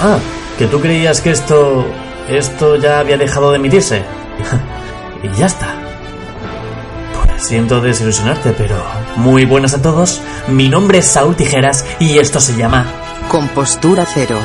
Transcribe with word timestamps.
Ah, 0.00 0.18
que 0.58 0.66
tú 0.66 0.80
creías 0.80 1.20
que 1.20 1.30
esto... 1.30 1.86
esto 2.28 2.76
ya 2.76 3.00
había 3.00 3.16
dejado 3.16 3.50
de 3.50 3.56
emitirse. 3.56 4.02
y 5.22 5.36
ya 5.36 5.46
está. 5.46 5.74
Pues 7.14 7.44
siento 7.44 7.80
desilusionarte, 7.80 8.52
pero... 8.52 8.76
Muy 9.16 9.44
buenas 9.44 9.74
a 9.74 9.82
todos. 9.82 10.20
Mi 10.46 10.68
nombre 10.68 10.98
es 10.98 11.06
Saúl 11.06 11.36
Tijeras 11.36 11.84
y 11.98 12.18
esto 12.18 12.40
se 12.40 12.56
llama... 12.56 12.86
Compostura 13.28 14.06
cero. 14.06 14.38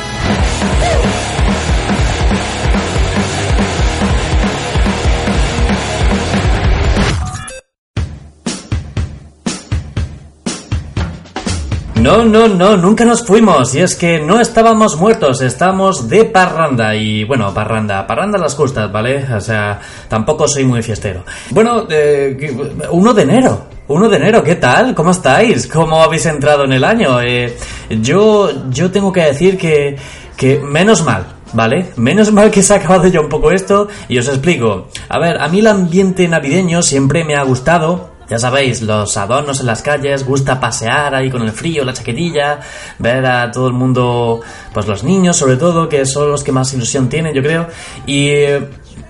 No, 12.04 12.26
no, 12.26 12.50
no, 12.50 12.76
nunca 12.76 13.06
nos 13.06 13.26
fuimos. 13.26 13.74
Y 13.76 13.80
es 13.80 13.96
que 13.96 14.20
no 14.20 14.42
estábamos 14.42 14.98
muertos, 14.98 15.39
estábamos 15.39 16.10
de 16.10 16.25
parranda. 16.25 16.94
Y 16.94 17.24
bueno, 17.24 17.54
parranda, 17.54 18.06
parranda 18.06 18.38
las 18.38 18.56
justas, 18.56 18.92
¿vale? 18.92 19.25
O 19.34 19.39
sea, 19.39 19.80
tampoco 20.10 20.46
soy 20.46 20.66
muy 20.66 20.84
fiestero. 20.84 21.24
Bueno, 21.52 21.88
eh, 21.89 22.58
1 22.92 23.14
de 23.14 23.21
enero. 23.21 23.68
1 23.88 24.10
de 24.10 24.18
enero, 24.18 24.44
¿qué 24.44 24.56
tal? 24.56 24.94
¿Cómo 24.94 25.11
estáis? 25.11 25.66
¿Cómo 25.66 26.04
habéis 26.04 26.25
entrado 26.25 26.66
en 26.66 26.74
el 26.74 26.84
año? 26.84 27.21
Eh, 27.21 27.56
yo, 28.02 28.70
yo 28.70 28.92
tengo 28.92 29.14
que 29.14 29.22
decir 29.22 29.58
que, 29.58 29.96
que 30.36 30.60
menos 30.60 31.06
mal, 31.06 31.25
¿vale? 31.54 31.92
Menos 31.96 32.33
mal 32.33 32.52
que 32.52 32.64
se 32.64 32.73
ha 32.73 32.78
acabado 32.78 33.08
ya 33.08 33.22
un 33.22 33.30
poco 33.30 33.50
esto 33.50 33.88
y 34.09 34.17
os 34.17 34.28
explico. 34.28 34.89
A 35.08 35.20
ver, 35.20 35.42
a 35.42 35.47
mí 35.47 35.59
el 35.59 35.67
ambiente 35.67 36.28
navideño 36.28 36.81
siempre 36.81 37.23
me 37.23 37.38
ha 37.38 37.44
gustado, 37.44 38.12
ya 38.30 38.39
sabéis, 38.39 38.81
los 38.81 39.16
adornos 39.17 39.59
en 39.59 39.66
las 39.66 39.81
calles, 39.81 40.25
gusta 40.25 40.59
pasear 40.59 41.16
ahí 41.16 41.30
con 41.30 41.41
el 41.41 41.52
frío, 41.52 41.83
la 41.83 41.94
chaquetilla, 41.94 42.59
ver 42.99 43.25
a 43.25 43.52
todo 43.52 43.67
el 43.67 43.73
mundo, 43.73 44.41
pues 44.73 44.88
los 44.88 45.03
niños 45.03 45.38
sobre 45.38 45.58
todo, 45.58 45.89
que 45.89 46.05
son 46.05 46.31
los 46.31 46.43
que 46.43 46.52
más 46.52 46.73
ilusión 46.73 47.09
tienen, 47.09 47.33
yo 47.33 47.41
creo. 47.41 47.67
Y 48.05 48.33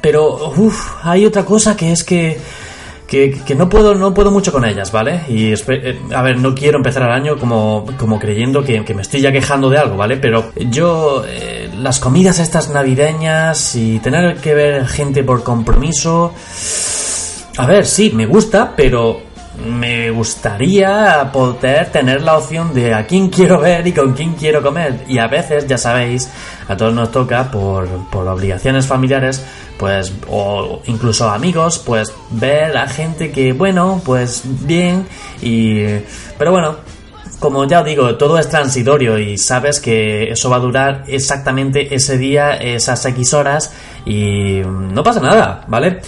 pero 0.01 0.51
uff, 0.57 0.97
hay 1.03 1.25
otra 1.25 1.45
cosa 1.45 1.77
que 1.77 1.91
es 1.91 2.03
que 2.03 2.37
que, 3.07 3.55
no 3.55 3.69
puedo 3.69 3.93
no 3.93 4.13
puedo 4.13 4.31
mucho 4.31 4.51
con 4.51 4.65
ellas, 4.65 4.91
¿vale? 4.91 5.21
Y 5.29 5.53
eh, 5.53 5.99
a 6.15 6.21
ver, 6.23 6.39
no 6.39 6.55
quiero 6.55 6.77
empezar 6.77 7.03
el 7.03 7.11
año 7.11 7.37
como, 7.37 7.85
como 7.97 8.19
creyendo 8.19 8.63
que, 8.63 8.83
que 8.83 8.93
me 8.93 9.03
estoy 9.03 9.21
ya 9.21 9.31
quejando 9.31 9.69
de 9.69 9.77
algo, 9.77 9.97
¿vale? 9.97 10.17
Pero 10.17 10.51
yo, 10.55 11.23
eh, 11.27 11.69
las 11.77 11.99
comidas 11.99 12.39
estas 12.39 12.71
navideñas 12.71 13.75
y 13.75 13.99
tener 13.99 14.37
que 14.37 14.55
ver 14.55 14.87
gente 14.87 15.23
por 15.23 15.43
compromiso, 15.43 16.33
a 17.57 17.65
ver, 17.67 17.85
sí, 17.85 18.11
me 18.13 18.25
gusta, 18.25 18.73
pero 18.75 19.21
me 19.65 20.09
gustaría 20.09 21.29
poder 21.31 21.91
tener 21.91 22.23
la 22.23 22.37
opción 22.37 22.73
de 22.73 22.93
a 22.93 23.05
quién 23.05 23.29
quiero 23.29 23.59
ver 23.59 23.85
y 23.85 23.91
con 23.91 24.13
quién 24.13 24.33
quiero 24.33 24.61
comer. 24.63 25.05
Y 25.07 25.19
a 25.19 25.27
veces, 25.27 25.67
ya 25.67 25.77
sabéis, 25.77 26.29
a 26.67 26.75
todos 26.75 26.93
nos 26.93 27.11
toca 27.11 27.51
por, 27.51 27.87
por 28.09 28.27
obligaciones 28.27 28.87
familiares, 28.87 29.43
pues, 29.77 30.11
o 30.27 30.81
incluso 30.87 31.29
amigos, 31.29 31.79
pues 31.79 32.11
ver 32.31 32.75
a 32.75 32.87
gente 32.87 33.31
que, 33.31 33.53
bueno, 33.53 34.01
pues 34.03 34.43
bien, 34.45 35.05
y... 35.41 35.83
Pero 36.37 36.51
bueno, 36.51 36.77
como 37.39 37.65
ya 37.65 37.83
digo, 37.83 38.15
todo 38.15 38.39
es 38.39 38.49
transitorio 38.49 39.19
y 39.19 39.37
sabes 39.37 39.79
que 39.79 40.31
eso 40.31 40.49
va 40.49 40.55
a 40.55 40.59
durar 40.59 41.03
exactamente 41.07 41.93
ese 41.93 42.17
día, 42.17 42.55
esas 42.55 43.05
X 43.05 43.33
horas, 43.33 43.73
y 44.05 44.61
no 44.65 45.03
pasa 45.03 45.19
nada, 45.19 45.63
¿vale? 45.67 45.99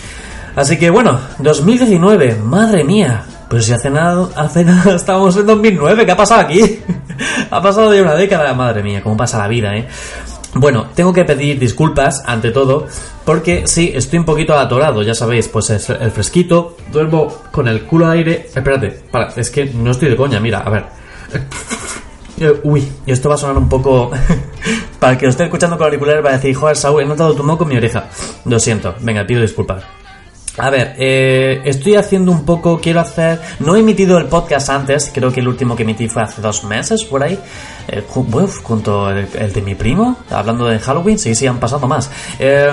Así 0.55 0.77
que 0.77 0.89
bueno, 0.89 1.19
2019, 1.39 2.37
madre 2.43 2.83
mía. 2.83 3.25
Pues 3.49 3.65
si 3.65 3.73
hace 3.73 3.89
nada, 3.89 4.27
hace 4.35 4.63
nada 4.63 4.95
estábamos 4.95 5.35
en 5.37 5.45
2009, 5.45 6.05
¿qué 6.05 6.11
ha 6.11 6.17
pasado 6.17 6.41
aquí? 6.41 6.79
ha 7.51 7.61
pasado 7.61 7.93
ya 7.93 8.01
una 8.01 8.15
década, 8.15 8.53
madre 8.53 8.81
mía, 8.81 9.01
cómo 9.03 9.15
pasa 9.15 9.37
la 9.37 9.47
vida, 9.47 9.75
¿eh? 9.75 9.87
Bueno, 10.57 10.87
tengo 10.95 11.11
que 11.11 11.25
pedir 11.25 11.59
disculpas 11.59 12.23
ante 12.25 12.51
todo, 12.51 12.87
porque 13.25 13.67
sí, 13.67 13.91
estoy 13.93 14.19
un 14.19 14.25
poquito 14.25 14.57
atorado, 14.57 15.03
ya 15.03 15.13
sabéis, 15.13 15.49
pues 15.49 15.69
es 15.69 15.89
el 15.89 16.11
fresquito, 16.11 16.77
duermo 16.93 17.27
con 17.51 17.67
el 17.67 17.83
culo 17.83 18.07
de 18.07 18.13
aire. 18.13 18.49
Espérate, 18.55 19.01
es 19.35 19.51
que 19.51 19.65
no 19.65 19.91
estoy 19.91 20.09
de 20.09 20.15
coña, 20.15 20.39
mira, 20.39 20.59
a 20.59 20.69
ver. 20.69 20.85
Uy, 22.63 22.87
y 23.05 23.11
esto 23.11 23.27
va 23.27 23.35
a 23.35 23.37
sonar 23.37 23.57
un 23.57 23.67
poco. 23.67 24.11
para 24.99 25.13
el 25.13 25.19
que 25.19 25.25
lo 25.25 25.31
esté 25.31 25.43
escuchando 25.43 25.77
con 25.77 25.85
auriculares 25.85 26.23
va 26.23 26.29
a 26.29 26.33
decir, 26.33 26.55
joder, 26.55 26.77
Saúl, 26.77 27.03
he 27.03 27.05
notado 27.05 27.35
tu 27.35 27.43
moco 27.43 27.65
en 27.65 27.69
mi 27.71 27.77
oreja. 27.77 28.07
Lo 28.45 28.57
siento, 28.57 28.95
venga, 29.01 29.27
pido 29.27 29.41
disculpas. 29.41 29.83
A 30.57 30.69
ver, 30.69 30.95
eh, 30.97 31.61
estoy 31.65 31.95
haciendo 31.95 32.31
un 32.31 32.45
poco, 32.45 32.79
quiero 32.79 33.01
hacer, 33.01 33.41
no 33.59 33.75
he 33.75 33.81
emitido 33.81 34.17
el 34.17 34.27
podcast 34.27 34.69
antes, 34.69 35.11
creo 35.13 35.31
que 35.31 35.41
el 35.41 35.49
último 35.49 35.75
que 35.75 35.83
emití 35.83 36.07
fue 36.07 36.21
hace 36.21 36.41
dos 36.41 36.63
meses, 36.63 37.03
por 37.03 37.23
ahí, 37.23 37.37
eh, 37.89 38.03
junto 38.63 39.09
el, 39.09 39.27
el, 39.37 39.51
de 39.51 39.61
mi 39.61 39.75
primo, 39.75 40.17
hablando 40.29 40.65
de 40.65 40.79
Halloween, 40.79 41.19
sí, 41.19 41.35
sí, 41.35 41.45
han 41.45 41.59
pasado 41.59 41.87
más. 41.87 42.09
Eh, 42.39 42.69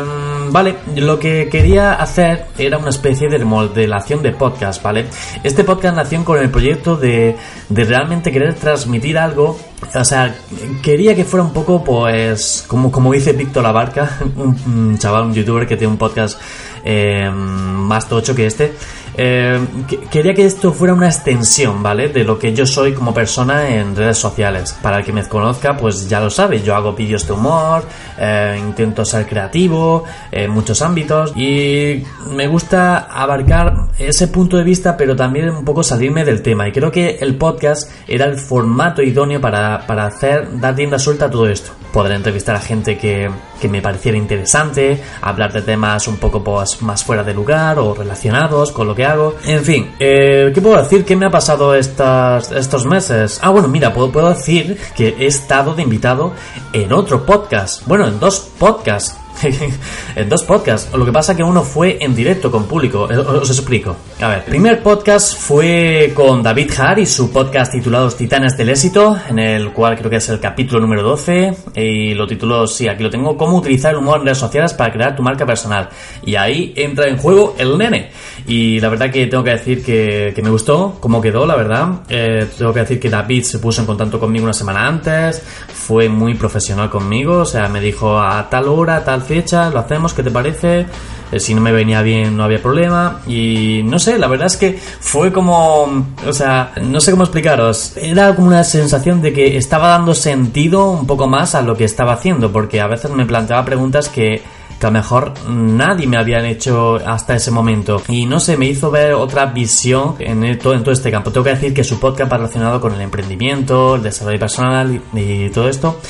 vale, 0.51 0.77
lo 0.95 1.19
que 1.19 1.49
quería 1.49 1.95
hacer 1.95 2.47
era 2.57 2.79
una 2.79 2.91
especie 2.91 3.29
de 3.29 3.39
remodelación 3.39 4.23
de 4.23 4.31
podcast, 4.31 4.81
¿vale? 4.81 5.07
Este 5.43 5.65
podcast 5.65 5.97
nació 5.97 6.25
con 6.25 6.39
el 6.39 6.51
proyecto 6.51 6.97
de, 6.97 7.37
de 7.69 7.85
realmente 7.85 8.31
querer 8.31 8.55
transmitir 8.55 9.19
algo, 9.19 9.59
o 9.95 10.05
sea, 10.05 10.35
quería 10.83 11.15
que 11.15 11.25
fuera 11.25 11.45
un 11.45 11.53
poco, 11.53 11.83
pues, 11.85 12.65
como, 12.67 12.91
como 12.91 13.13
dice 13.13 13.33
Víctor 13.33 13.63
Labarca, 13.63 14.19
un, 14.37 14.57
un 14.67 14.99
chaval, 14.99 15.25
un 15.27 15.35
youtuber 15.35 15.67
que 15.67 15.77
tiene 15.77 15.93
un 15.93 15.99
podcast 15.99 16.41
eh, 16.85 17.31
más 17.31 18.09
tocho 18.09 18.35
que 18.35 18.47
este. 18.47 18.73
Eh, 19.17 19.61
que, 19.89 19.99
quería 20.01 20.35
que 20.35 20.47
esto 20.47 20.73
fuera 20.73 20.95
una 20.95 21.07
extensión, 21.07 21.83
¿vale? 21.83 22.09
De 22.09 22.25
lo 22.25 22.39
que 22.39 22.55
yo 22.55 22.67
soy 22.67 22.93
como 22.95 23.13
persona 23.13 23.69
en 23.69 23.95
redes 23.95 24.19
sociales. 24.19 24.77
Para 24.83 24.99
el 24.99 25.05
que 25.05 25.13
me 25.13 25.23
conozca, 25.25 25.77
pues 25.77 26.09
ya 26.09 26.21
lo 26.21 26.31
sabe, 26.31 26.63
yo 26.63 26.75
hago 26.75 26.93
vídeos 26.93 27.27
de 27.27 27.33
humor, 27.33 27.85
eh, 28.19 28.59
intento 28.59 29.05
ser 29.05 29.27
creativo 29.27 30.05
en 30.31 30.51
muchos 30.51 30.83
ámbitos 30.83 31.33
y 31.37 32.05
me 32.31 32.47
gusta 32.47 32.99
abarcar 32.99 33.89
ese 33.99 34.29
punto 34.29 34.57
de 34.57 34.65
vista, 34.65 34.97
pero 34.97 35.15
también 35.15 35.51
un 35.51 35.65
poco 35.65 35.83
salirme 35.83 36.25
del 36.25 36.43
tema. 36.43 36.69
Y 36.69 36.73
creo 36.73 36.91
que 36.91 37.19
el 37.21 37.37
podcast 37.37 37.91
era 38.09 38.27
el 38.27 38.39
formato 38.39 39.03
idóneo 39.03 39.41
para, 39.41 39.87
para 39.87 40.07
hacer, 40.07 40.61
dar 40.61 40.75
rienda 40.75 40.99
suelta 40.99 41.27
a 41.27 41.31
todo 41.31 41.49
esto. 41.49 41.73
Poder 41.93 42.13
entrevistar 42.13 42.57
a 42.57 42.61
gente 42.61 42.97
que, 42.97 43.31
que 43.63 43.69
me 43.69 43.81
pareciera 43.81 44.19
interesante, 44.19 45.01
hablar 45.21 45.53
de 45.53 45.63
temas 45.63 46.09
un 46.09 46.17
poco 46.17 46.43
pues, 46.43 46.83
más 46.83 47.05
fuera 47.05 47.23
de 47.23 47.33
lugar 47.33 47.79
o 47.79 47.95
relacionados 47.95 48.73
con 48.73 48.89
lo 48.89 48.95
que 48.97 49.05
hago. 49.05 49.37
En 49.47 49.65
fin, 49.65 49.93
eh, 50.01 50.51
¿qué 50.53 50.61
puedo 50.61 50.83
decir? 50.83 51.05
¿Qué 51.05 51.15
me 51.15 51.27
ha 51.27 51.31
pasado 51.31 51.73
estas, 51.73 52.51
estos 52.51 52.85
meses? 52.87 53.39
Ah, 53.41 53.51
bueno, 53.51 53.69
mira, 53.69 53.95
puedo, 53.95 54.11
puedo 54.11 54.31
decir 54.31 54.77
que 54.97 55.15
he 55.17 55.27
estado 55.27 55.75
de 55.75 55.83
invitado 55.83 56.33
en 56.73 56.93
otro 56.93 57.25
podcast. 57.25 57.87
Bueno, 57.87 58.09
en 58.09 58.19
dos 58.19 58.41
podcasts. 58.59 59.22
en 60.17 60.29
dos 60.29 60.45
podcasts. 60.45 60.95
Lo 60.97 61.05
que 61.05 61.13
pasa 61.13 61.37
que 61.37 61.43
uno 61.43 61.63
fue 61.63 61.99
en 62.01 62.15
directo 62.15 62.51
con 62.51 62.65
público. 62.65 63.03
Os 63.03 63.51
explico. 63.51 63.97
A 64.21 64.29
ver, 64.29 64.45
primer 64.45 64.83
podcast 64.83 65.37
fue 65.37 66.13
con 66.15 66.43
David 66.43 66.71
Har 66.79 66.99
y 66.99 67.07
su 67.07 67.31
podcast 67.31 67.73
titulado 67.73 68.11
Titanes 68.11 68.57
del 68.57 68.69
Éxito, 68.69 69.17
en 69.29 69.39
el 69.39 69.73
cual 69.73 69.97
creo 69.97 70.11
que 70.11 70.17
es 70.17 70.29
el 70.29 70.41
capítulo 70.41 70.81
número 70.81 71.03
12. 71.03 71.55
Y 71.75 72.15
lo 72.15 72.27
tituló, 72.27 72.67
sí, 72.67 72.89
aquí 72.89 73.03
lo 73.03 73.11
tengo, 73.11 73.37
Cómo 73.37 73.59
utilizar 73.59 73.93
el 73.93 73.99
humor 73.99 74.21
en 74.21 74.27
redes 74.27 74.39
sociales 74.39 74.73
para 74.75 74.93
crear 74.93 75.17
tu 75.17 75.23
marca 75.23 75.45
personal. 75.45 75.89
Y 76.25 76.37
ahí 76.37 76.73
entra 76.77 77.09
en 77.09 77.17
juego 77.17 77.57
el 77.59 77.77
nene. 77.77 78.11
Y 78.47 78.81
la 78.81 78.89
verdad 78.89 79.11
que 79.11 79.27
tengo 79.27 79.43
que 79.43 79.51
decir 79.51 79.85
que, 79.85 80.33
que 80.35 80.43
me 80.43 80.51
gustó 80.51 80.99
cómo 81.01 81.21
quedó, 81.21 81.47
la 81.47 81.57
verdad. 81.57 82.03
Eh, 82.09 82.47
tengo 82.57 82.73
que 82.73 82.81
decir 82.81 83.01
que 83.01 83.11
David 83.11 83.43
se 83.43 83.59
puso 83.59 83.81
en 83.81 83.87
contacto 83.87 84.21
conmigo 84.21 84.45
una 84.45 84.53
semana 84.53 84.87
antes. 84.87 85.41
Fue 85.41 86.09
muy 86.09 86.35
profesional 86.35 86.91
conmigo. 86.91 87.39
O 87.39 87.45
sea, 87.45 87.69
me 87.69 87.81
dijo 87.81 88.21
a 88.21 88.49
tal 88.49 88.69
hora, 88.69 88.97
a 88.97 89.05
fecha, 89.23 89.71
lo 89.71 89.79
hacemos, 89.79 90.13
¿qué 90.13 90.23
te 90.23 90.31
parece? 90.31 90.87
Eh, 91.33 91.41
si 91.41 91.55
no 91.55 91.63
me 91.63 91.73
venía 91.73 92.03
bien 92.03 92.37
no 92.37 92.45
había 92.45 92.61
problema 92.61 93.23
y 93.27 93.81
no 93.85 93.99
sé, 93.99 94.19
la 94.19 94.29
verdad 94.29 94.49
es 94.49 94.59
que 94.59 94.79
fue 95.01 95.33
como, 95.33 96.07
o 96.27 96.33
sea, 96.33 96.73
no 96.83 97.01
sé 97.01 97.11
cómo 97.11 97.25
explicaros, 97.25 97.97
era 97.97 98.35
como 98.35 98.49
una 98.49 98.65
sensación 98.65 99.23
de 99.23 99.33
que 99.33 99.57
estaba 99.57 99.89
dando 99.89 100.15
sentido 100.15 100.91
un 100.91 101.07
poco 101.07 101.27
más 101.27 101.55
a 101.55 101.63
lo 101.63 101.75
que 101.75 101.85
estaba 101.85 102.13
haciendo, 102.13 102.53
porque 102.53 102.83
a 102.83 102.87
veces 102.87 103.11
me 103.11 103.25
planteaba 103.25 103.65
preguntas 103.65 104.11
que 104.11 104.43
que 104.83 104.87
a 104.89 104.91
lo 104.91 104.95
mejor 104.95 105.33
nadie 105.49 106.09
me 106.09 106.17
habían 106.17 106.45
hecho 106.45 106.97
hasta 107.07 107.37
ese 107.37 107.53
momento. 107.53 108.03
Y 108.09 108.27
no 108.27 108.41
sé, 108.41 108.57
me 108.57 108.67
hizo 108.67 108.91
ver 108.91 109.15
otra 109.15 109.47
visión 109.47 110.17
en, 110.19 110.59
todo, 110.59 110.75
en 110.75 110.83
todo 110.83 110.93
este 110.93 111.09
campo. 111.09 111.31
Tengo 111.31 111.45
que 111.45 111.51
decir 111.51 111.73
que 111.73 111.85
su 111.85 112.01
podcast 112.01 112.33
va 112.33 112.39
relacionado 112.39 112.81
con 112.81 112.93
el 112.93 113.01
emprendimiento, 113.01 113.95
el 113.95 114.03
desarrollo 114.03 114.41
personal 114.41 115.01
y, 115.15 115.21
y 115.21 115.51
todo 115.51 115.69
esto. 115.69 116.01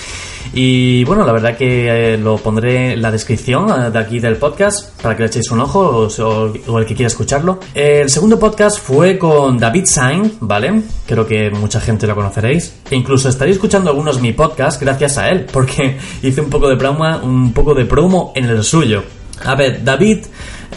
Y 0.55 1.05
bueno, 1.05 1.25
la 1.25 1.33
verdad 1.33 1.57
que 1.57 2.15
eh, 2.15 2.19
lo 2.19 2.37
pondré 2.37 2.93
en 2.93 3.03
la 3.03 3.11
descripción 3.11 3.69
eh, 3.71 3.91
de 3.91 3.99
aquí 3.99 4.21
del 4.21 4.37
podcast 4.37 5.01
para 5.01 5.17
que 5.17 5.23
le 5.23 5.29
echéis 5.29 5.51
un 5.51 5.61
ojo 5.61 5.81
o, 5.81 6.53
o, 6.67 6.79
el 6.79 6.87
que 6.87 6.95
quiera 6.95 7.07
escucharlo. 7.07 7.59
El 7.75 8.11
segundo 8.11 8.39
podcast 8.39 8.79
fue 8.79 9.19
con 9.19 9.59
David 9.59 9.85
Sain, 9.87 10.35
¿vale? 10.41 10.83
Creo 11.07 11.27
que 11.27 11.51
mucha 11.51 11.81
gente 11.81 12.07
lo 12.07 12.15
conoceréis. 12.15 12.75
E 12.91 12.97
incluso 12.97 13.29
estaréis 13.29 13.57
escuchando 13.57 13.91
algunos 13.91 14.17
de 14.17 14.23
mi 14.23 14.33
podcast 14.33 14.81
gracias 14.81 15.17
a 15.17 15.31
él, 15.31 15.47
porque 15.51 15.97
hice 16.23 16.41
un 16.43 16.51
poco 16.51 16.69
de 16.69 16.77
promo, 16.77 17.05
un 17.23 17.53
poco 17.53 17.75
de 17.75 17.87
promo 17.87 18.33
en 18.35 18.45
el 18.45 18.62
suyo. 18.63 19.03
A 19.45 19.55
ver, 19.55 19.83
David 19.83 20.25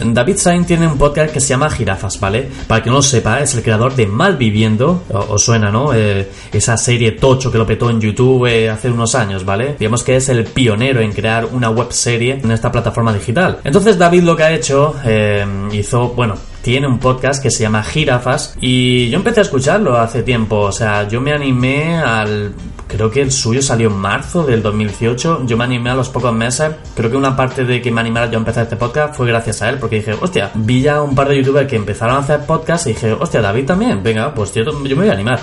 David 0.04 0.36
Sain 0.36 0.64
tiene 0.64 0.86
un 0.86 0.98
podcast 0.98 1.32
que 1.32 1.40
se 1.40 1.48
llama 1.48 1.70
Jirafas, 1.70 2.20
¿vale? 2.20 2.48
Para 2.66 2.82
que 2.82 2.90
no 2.90 2.96
lo 2.96 3.02
sepa, 3.02 3.40
es 3.40 3.54
el 3.54 3.62
creador 3.62 3.94
de 3.94 4.06
Malviviendo, 4.06 5.04
os 5.10 5.42
suena, 5.42 5.70
¿no? 5.70 5.94
Eh, 5.94 6.28
esa 6.52 6.76
serie 6.76 7.12
tocho 7.12 7.50
que 7.50 7.58
lo 7.58 7.66
petó 7.66 7.88
en 7.88 8.00
YouTube 8.00 8.46
eh, 8.46 8.68
hace 8.68 8.90
unos 8.90 9.14
años, 9.14 9.44
¿vale? 9.44 9.76
Digamos 9.78 10.02
que 10.02 10.16
es 10.16 10.28
el 10.28 10.44
pionero 10.44 11.00
en 11.00 11.12
crear 11.12 11.46
una 11.46 11.70
web 11.70 11.92
serie 11.92 12.40
en 12.42 12.50
esta 12.50 12.70
plataforma 12.70 13.12
digital. 13.12 13.60
Entonces 13.64 13.98
David 13.98 14.22
lo 14.22 14.36
que 14.36 14.42
ha 14.42 14.52
hecho, 14.52 14.94
eh, 15.04 15.46
hizo, 15.72 16.08
bueno, 16.10 16.34
tiene 16.60 16.86
un 16.86 16.98
podcast 16.98 17.42
que 17.42 17.50
se 17.50 17.62
llama 17.62 17.82
Jirafas 17.82 18.56
y 18.60 19.08
yo 19.08 19.16
empecé 19.16 19.40
a 19.40 19.44
escucharlo 19.44 19.96
hace 19.96 20.22
tiempo, 20.22 20.60
o 20.60 20.72
sea, 20.72 21.08
yo 21.08 21.20
me 21.20 21.32
animé 21.32 21.96
al... 21.96 22.52
Creo 22.88 23.10
que 23.10 23.20
el 23.20 23.32
suyo 23.32 23.62
salió 23.62 23.88
en 23.88 23.96
marzo 23.96 24.44
del 24.44 24.62
2018, 24.62 25.44
yo 25.44 25.56
me 25.56 25.64
animé 25.64 25.90
a 25.90 25.94
los 25.94 26.08
pocos 26.08 26.32
meses, 26.32 26.72
creo 26.94 27.10
que 27.10 27.16
una 27.16 27.36
parte 27.36 27.64
de 27.64 27.82
que 27.82 27.90
me 27.90 28.00
animara 28.00 28.26
yo 28.26 28.34
a 28.34 28.38
empezar 28.38 28.62
este 28.62 28.76
podcast 28.76 29.16
fue 29.16 29.26
gracias 29.26 29.60
a 29.62 29.70
él, 29.70 29.78
porque 29.78 29.96
dije, 29.96 30.14
hostia, 30.20 30.52
vi 30.54 30.82
ya 30.82 31.02
un 31.02 31.14
par 31.14 31.28
de 31.28 31.36
youtubers 31.36 31.68
que 31.68 31.76
empezaron 31.76 32.16
a 32.16 32.20
hacer 32.20 32.46
podcast 32.46 32.86
y 32.86 32.90
dije, 32.90 33.12
hostia, 33.12 33.42
David 33.42 33.66
también, 33.66 34.02
venga, 34.02 34.32
pues 34.32 34.54
yo, 34.54 34.62
yo 34.62 34.72
me 34.72 34.94
voy 34.94 35.08
a 35.08 35.12
animar. 35.12 35.40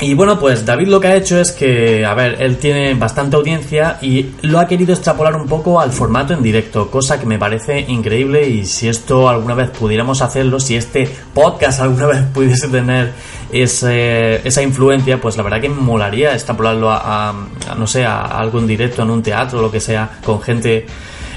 Y 0.00 0.14
bueno, 0.14 0.38
pues 0.38 0.66
David 0.66 0.88
lo 0.88 1.00
que 1.00 1.08
ha 1.08 1.14
hecho 1.14 1.38
es 1.38 1.52
que, 1.52 2.04
a 2.04 2.14
ver, 2.14 2.42
él 2.42 2.58
tiene 2.58 2.94
bastante 2.94 3.36
audiencia 3.36 3.98
y 4.02 4.32
lo 4.42 4.58
ha 4.58 4.66
querido 4.66 4.92
extrapolar 4.92 5.36
un 5.36 5.46
poco 5.46 5.80
al 5.80 5.92
formato 5.92 6.34
en 6.34 6.42
directo, 6.42 6.90
cosa 6.90 7.20
que 7.20 7.26
me 7.26 7.38
parece 7.38 7.80
increíble 7.80 8.48
y 8.48 8.66
si 8.66 8.88
esto 8.88 9.28
alguna 9.28 9.54
vez 9.54 9.70
pudiéramos 9.70 10.20
hacerlo, 10.20 10.58
si 10.58 10.76
este 10.76 11.08
podcast 11.32 11.80
alguna 11.80 12.06
vez 12.08 12.22
pudiese 12.34 12.68
tener 12.68 13.12
ese, 13.52 14.46
esa 14.46 14.62
influencia, 14.62 15.20
pues 15.20 15.36
la 15.36 15.44
verdad 15.44 15.60
que 15.60 15.68
me 15.68 15.80
molaría 15.80 16.34
extrapolarlo 16.34 16.90
a, 16.90 17.30
a, 17.30 17.74
no 17.76 17.86
sé, 17.86 18.04
a 18.04 18.22
algo 18.22 18.58
en 18.58 18.66
directo, 18.66 19.02
en 19.02 19.10
un 19.10 19.22
teatro, 19.22 19.62
lo 19.62 19.70
que 19.70 19.80
sea, 19.80 20.18
con 20.24 20.42
gente 20.42 20.86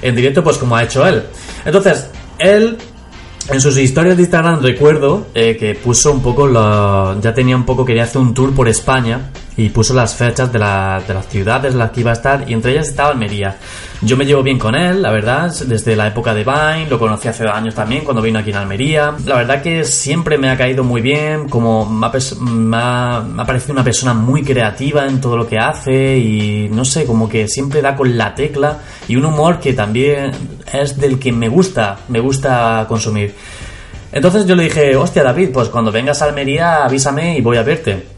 en 0.01 0.15
directo, 0.15 0.43
pues 0.43 0.57
como 0.57 0.75
ha 0.75 0.83
hecho 0.83 1.05
él. 1.07 1.23
Entonces, 1.63 2.09
él 2.39 2.77
en 3.49 3.61
sus 3.61 3.77
historias 3.77 4.17
de 4.17 4.23
Instagram 4.23 4.61
recuerdo 4.61 5.27
eh, 5.33 5.55
que 5.57 5.75
puso 5.75 6.11
un 6.11 6.21
poco, 6.21 6.47
la, 6.47 7.17
ya 7.21 7.33
tenía 7.33 7.55
un 7.55 7.65
poco, 7.65 7.85
quería 7.85 8.03
hacer 8.03 8.21
un 8.21 8.33
tour 8.33 8.53
por 8.53 8.67
España 8.67 9.31
y 9.57 9.69
puso 9.69 9.95
las 9.95 10.15
fechas 10.15 10.53
de, 10.53 10.59
la, 10.59 11.01
de, 11.05 11.13
las 11.15 11.27
ciudades 11.27 11.73
en 11.73 11.79
las 11.79 11.89
que 11.89 12.01
iba 12.01 12.11
a 12.11 12.13
estar 12.13 12.45
y 12.47 12.53
entre 12.53 12.73
ellas 12.73 12.87
estaba 12.87 13.09
Almería. 13.09 13.57
Yo 14.01 14.15
me 14.15 14.23
llevo 14.23 14.43
bien 14.43 14.59
con 14.59 14.75
él, 14.75 15.01
la 15.01 15.11
verdad, 15.11 15.51
desde 15.65 15.95
la 15.95 16.07
época 16.07 16.35
de 16.35 16.43
Vine, 16.43 16.87
lo 16.87 16.99
conocí 16.99 17.27
hace 17.27 17.47
años 17.47 17.73
también 17.73 18.03
cuando 18.03 18.21
vino 18.21 18.37
aquí 18.37 18.51
en 18.51 18.57
Almería. 18.57 19.15
La 19.25 19.37
verdad 19.37 19.63
que 19.63 19.83
siempre 19.83 20.37
me 20.37 20.51
ha 20.51 20.57
caído 20.57 20.83
muy 20.83 21.01
bien, 21.01 21.49
como 21.49 21.89
me 21.89 22.05
ha, 22.05 22.11
me 22.39 22.77
ha, 22.77 23.21
me 23.21 23.41
ha 23.41 23.45
parecido 23.45 23.73
una 23.73 23.83
persona 23.83 24.13
muy 24.13 24.43
creativa 24.43 25.07
en 25.07 25.19
todo 25.19 25.35
lo 25.35 25.47
que 25.47 25.57
hace 25.57 26.17
y 26.19 26.69
no 26.71 26.85
sé, 26.85 27.05
como 27.05 27.27
que 27.27 27.47
siempre 27.47 27.81
da 27.81 27.95
con 27.95 28.15
la 28.15 28.35
tecla 28.35 28.77
y 29.07 29.15
un 29.15 29.25
humor 29.25 29.59
que 29.59 29.73
también 29.73 30.31
es 30.71 30.99
del 30.99 31.17
que 31.17 31.31
me 31.31 31.49
gusta, 31.49 31.97
me 32.09 32.19
gusta 32.19 32.85
consumir. 32.87 33.33
Entonces 34.11 34.45
yo 34.45 34.55
le 34.55 34.65
dije, 34.65 34.95
hostia 34.95 35.23
David, 35.23 35.49
pues 35.51 35.69
cuando 35.69 35.91
vengas 35.91 36.21
a 36.21 36.25
Almería 36.25 36.85
avísame 36.85 37.39
y 37.39 37.41
voy 37.41 37.57
a 37.57 37.63
verte. 37.63 38.16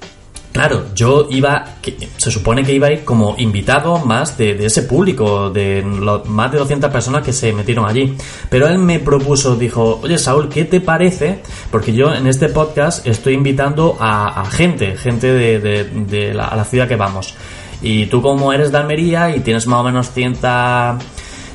Claro, 0.52 0.88
yo 0.96 1.28
iba, 1.30 1.76
se 2.18 2.32
supone 2.32 2.64
que 2.64 2.74
iba 2.74 2.88
a 2.88 2.92
ir 2.92 3.06
como 3.06 3.36
invitado 3.38 4.00
más 4.00 4.36
de, 4.36 4.66
ese 4.66 4.84
público, 4.84 5.52
de 5.52 5.84
más 6.26 6.52
de 6.52 6.58
200 6.58 6.92
personas 6.92 7.24
que 7.24 7.32
se 7.32 7.54
metieron 7.54 7.86
allí. 7.86 8.18
Pero 8.50 8.68
él 8.68 8.80
me 8.80 9.00
propuso, 9.00 9.56
dijo, 9.56 10.00
oye 10.02 10.18
Saúl, 10.18 10.50
¿qué 10.50 10.66
te 10.66 10.82
parece? 10.82 11.42
Porque 11.72 11.94
yo 11.94 12.14
en 12.14 12.26
este 12.26 12.50
podcast 12.50 13.06
estoy 13.06 13.36
invitando 13.36 13.96
a, 14.00 14.44
gente, 14.50 14.98
gente 14.98 15.32
de 15.34 16.34
la, 16.34 16.46
a 16.46 16.56
la 16.56 16.66
ciudad 16.66 16.88
que 16.88 16.96
vamos. 16.96 17.36
Y 17.82 18.08
tú 18.08 18.22
como 18.22 18.52
eres 18.52 18.72
de 18.72 18.78
Almería 18.78 19.36
y 19.36 19.40
tienes 19.40 19.68
más 19.68 19.80
o 19.80 19.84
menos 19.84 20.12
cierta, 20.12 20.98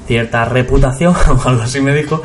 cierta 0.06 0.44
reputación, 0.44 1.14
o 1.44 1.48
algo 1.48 1.62
así 1.62 1.80
me 1.80 1.94
dijo, 1.94 2.22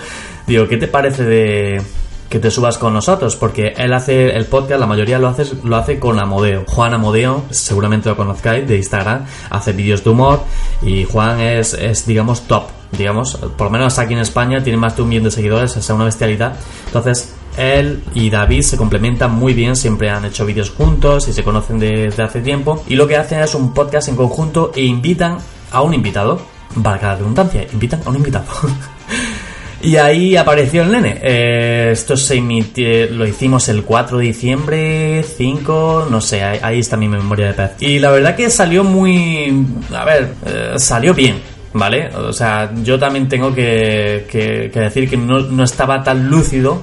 digo, 0.48 0.68
¿qué 0.68 0.77
te 0.77 0.88
parece 0.88 1.24
de 1.24 1.81
que 2.30 2.40
te 2.40 2.52
subas 2.52 2.78
con 2.78 2.94
nosotros, 2.94 3.36
porque 3.36 3.74
él 3.76 3.94
hace 3.94 4.36
el 4.36 4.46
podcast, 4.46 4.80
la 4.80 4.86
mayoría 4.86 5.18
lo 5.18 5.28
hace, 5.28 5.46
lo 5.64 5.76
hace 5.76 6.00
con 6.00 6.20
Amodeo. 6.20 6.64
Juan 6.68 6.94
Amodeo, 6.94 7.44
seguramente 7.50 8.10
lo 8.10 8.16
conozcáis 8.16 8.68
de 8.68 8.78
Instagram, 8.78 9.26
hace 9.50 9.74
vídeos 9.74 10.04
de 10.04 10.12
humor 10.12 10.44
y 10.81 11.06
Juan 11.06 11.40
es, 11.40 11.74
es, 11.74 12.06
digamos, 12.06 12.42
top, 12.42 12.66
digamos, 12.92 13.36
por 13.58 13.68
lo 13.68 13.72
menos 13.72 13.98
aquí 13.98 14.14
en 14.14 14.20
España 14.20 14.64
tiene 14.64 14.78
más 14.78 14.96
de 14.96 15.02
un 15.02 15.10
millón 15.10 15.24
de 15.24 15.31
seguidores, 15.31 15.76
es 15.76 15.90
una 15.90 16.06
bestialidad. 16.06 16.54
Entonces, 16.86 17.34
él 17.58 18.04
y 18.14 18.30
David 18.30 18.62
se 18.62 18.78
complementan 18.78 19.31
muy 19.34 19.54
bien, 19.54 19.76
siempre 19.76 20.10
han 20.10 20.24
hecho 20.26 20.46
vídeos 20.46 20.70
juntos 20.70 21.28
y 21.28 21.34
se 21.34 21.44
conocen 21.44 21.80
desde 21.80 22.24
hace 22.24 22.42
tiempo. 22.42 22.84
Y 22.88 22.96
lo 22.96 23.08
que 23.08 23.18
hacen 23.18 23.42
es 23.42 23.56
un 23.56 23.74
podcast 23.74 24.08
en 24.08 24.16
conjunto 24.16 24.72
e 24.76 24.84
invitan 24.84 25.40
a 25.72 25.81
un 25.81 25.94
invitado, 25.96 26.40
valga 26.76 27.10
la 27.10 27.16
redundancia, 27.16 27.66
invitan 27.74 28.02
a 28.06 28.10
un 28.10 28.18
invitado. 28.18 28.46
Y 29.81 29.96
ahí 29.96 30.36
apareció 30.36 30.84
el 30.84 30.92
nene. 30.92 31.20
Eh, 31.22 31.90
esto 31.92 32.18
se 32.18 32.36
emitió, 32.36 33.10
lo 33.12 33.26
hicimos 33.26 33.70
el 33.70 33.84
4 33.84 34.18
de 34.18 34.26
diciembre, 34.26 35.24
5, 35.24 36.08
no 36.10 36.22
sé, 36.22 36.44
ahí, 36.44 36.80
está 36.80 36.98
mi 36.98 37.08
memoria 37.08 37.48
de 37.48 37.54
pez. 37.54 37.72
Y 37.80 38.00
la 38.00 38.12
verdad 38.12 38.36
que 38.36 38.50
salió 38.50 38.84
muy... 38.84 39.66
A 39.96 40.04
ver, 40.04 40.30
eh, 40.46 40.74
salió 40.78 41.14
bien. 41.14 41.38
¿Vale? 41.72 42.08
O 42.16 42.34
sea, 42.34 42.72
yo 42.84 42.98
también 42.98 43.30
tengo 43.30 43.54
que, 43.54 44.26
que, 44.28 44.72
que 44.74 44.80
decir 44.80 45.08
que 45.08 45.18
no 45.18 45.64
estaba 45.64 46.04
tan 46.04 46.28
lúcido 46.28 46.81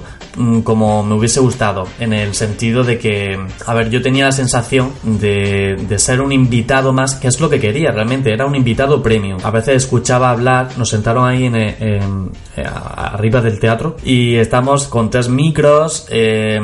como 0.63 1.03
me 1.03 1.15
hubiese 1.15 1.39
gustado, 1.39 1.87
en 1.99 2.13
el 2.13 2.35
sentido 2.35 2.83
de 2.83 2.99
que, 2.99 3.39
a 3.65 3.73
ver, 3.73 3.89
yo 3.89 4.01
tenía 4.01 4.25
la 4.25 4.31
sensación 4.31 4.91
de, 5.03 5.75
de, 5.87 5.99
ser 5.99 6.21
un 6.21 6.31
invitado 6.31 6.93
más, 6.93 7.15
que 7.15 7.27
es 7.27 7.39
lo 7.39 7.49
que 7.49 7.59
quería 7.59 7.91
realmente, 7.91 8.31
era 8.31 8.45
un 8.45 8.55
invitado 8.55 9.01
premium. 9.01 9.39
A 9.43 9.51
veces 9.51 9.75
escuchaba 9.77 10.29
hablar, 10.29 10.69
nos 10.77 10.89
sentaron 10.89 11.27
ahí 11.27 11.45
en, 11.45 11.55
en, 11.55 11.77
en 11.79 12.31
arriba 12.67 13.41
del 13.41 13.59
teatro 13.59 13.97
y 14.03 14.35
estamos 14.35 14.87
con 14.87 15.09
tres 15.09 15.27
micros 15.29 16.05
eh, 16.09 16.59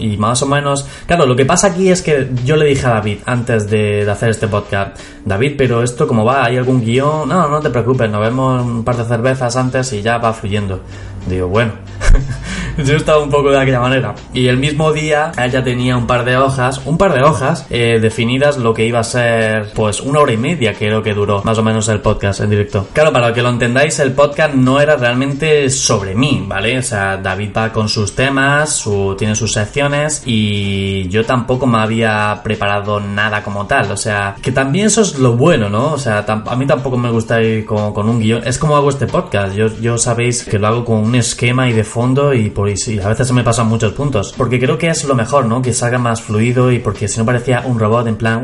y 0.00 0.16
más 0.16 0.42
o 0.42 0.46
menos, 0.46 0.86
claro, 1.06 1.26
lo 1.26 1.36
que 1.36 1.44
pasa 1.44 1.68
aquí 1.68 1.90
es 1.90 2.02
que 2.02 2.30
yo 2.44 2.56
le 2.56 2.66
dije 2.66 2.86
a 2.86 2.90
David 2.90 3.18
antes 3.24 3.70
de, 3.70 4.04
de 4.04 4.10
hacer 4.10 4.30
este 4.30 4.48
podcast, 4.48 4.98
David, 5.24 5.54
pero 5.56 5.82
esto 5.82 6.08
como 6.08 6.24
va, 6.24 6.44
¿hay 6.44 6.56
algún 6.56 6.80
guion? 6.80 7.28
No, 7.28 7.48
no 7.48 7.60
te 7.60 7.70
preocupes, 7.70 8.10
nos 8.10 8.20
vemos 8.20 8.62
un 8.62 8.84
par 8.84 8.96
de 8.96 9.04
cervezas 9.04 9.54
antes 9.56 9.92
y 9.92 10.02
ya 10.02 10.18
va 10.18 10.32
fluyendo. 10.32 10.80
Digo, 11.28 11.46
bueno, 11.46 11.72
yo 12.78 12.96
estaba 12.96 13.22
un 13.22 13.30
poco 13.30 13.50
de 13.50 13.58
aquella 13.58 13.80
manera. 13.80 14.14
Y 14.32 14.48
el 14.48 14.56
mismo 14.56 14.92
día 14.92 15.32
ella 15.38 15.62
tenía 15.62 15.96
un 15.96 16.06
par 16.06 16.24
de 16.24 16.36
hojas, 16.36 16.80
un 16.84 16.98
par 16.98 17.12
de 17.12 17.22
hojas 17.22 17.66
eh, 17.70 17.98
definidas 18.00 18.56
lo 18.58 18.74
que 18.74 18.86
iba 18.86 19.00
a 19.00 19.04
ser 19.04 19.72
pues 19.74 20.00
una 20.00 20.20
hora 20.20 20.32
y 20.32 20.36
media 20.36 20.74
creo 20.74 21.02
que 21.02 21.14
duró 21.14 21.42
más 21.44 21.58
o 21.58 21.62
menos 21.62 21.88
el 21.88 22.00
podcast 22.00 22.40
en 22.40 22.50
directo. 22.50 22.86
Claro, 22.92 23.12
para 23.12 23.32
que 23.32 23.42
lo 23.42 23.48
entendáis, 23.48 23.98
el 23.98 24.12
podcast 24.12 24.54
no 24.54 24.80
era 24.80 24.96
realmente 24.96 25.68
sobre 25.70 26.14
mí, 26.14 26.44
¿vale? 26.46 26.78
O 26.78 26.82
sea, 26.82 27.16
David 27.16 27.50
va 27.56 27.72
con 27.72 27.88
sus 27.88 28.14
temas, 28.14 28.84
tiene 29.18 29.34
sus 29.34 29.52
secciones 29.52 30.22
y 30.26 31.08
yo 31.08 31.24
tampoco 31.24 31.66
me 31.66 31.78
había 31.78 32.40
preparado 32.42 33.00
nada 33.00 33.42
como 33.42 33.66
tal. 33.66 33.90
O 33.92 33.96
sea, 33.96 34.36
que 34.40 34.52
también 34.52 34.86
eso 34.86 35.02
es 35.02 35.18
lo 35.18 35.36
bueno, 35.36 35.68
¿no? 35.68 35.92
O 35.92 35.98
sea, 35.98 36.24
a 36.26 36.56
mí 36.56 36.66
tampoco 36.66 36.96
me 36.96 37.10
gusta 37.10 37.42
ir 37.42 37.64
con, 37.64 37.92
con 37.92 38.08
un 38.08 38.20
guion. 38.20 38.46
Es 38.46 38.58
como 38.58 38.76
hago 38.76 38.90
este 38.90 39.06
podcast. 39.06 39.54
Yo, 39.54 39.66
yo 39.80 39.98
sabéis 39.98 40.44
que 40.44 40.58
lo 40.58 40.66
hago 40.66 40.84
con 40.84 40.98
un 40.98 41.14
esquema 41.14 41.68
y 41.68 41.72
de 41.72 41.84
fondo 41.84 42.01
y 42.34 42.98
a 42.98 43.08
veces 43.08 43.28
se 43.28 43.32
me 43.32 43.44
pasan 43.44 43.68
muchos 43.68 43.92
puntos. 43.92 44.34
Porque 44.36 44.58
creo 44.58 44.76
que 44.76 44.88
es 44.88 45.04
lo 45.04 45.14
mejor, 45.14 45.46
¿no? 45.46 45.62
Que 45.62 45.72
salga 45.72 45.98
más 45.98 46.20
fluido 46.20 46.72
y 46.72 46.80
porque 46.80 47.06
si 47.06 47.18
no 47.18 47.24
parecía 47.24 47.62
un 47.64 47.78
robot 47.78 48.08
en 48.08 48.16
plan... 48.16 48.42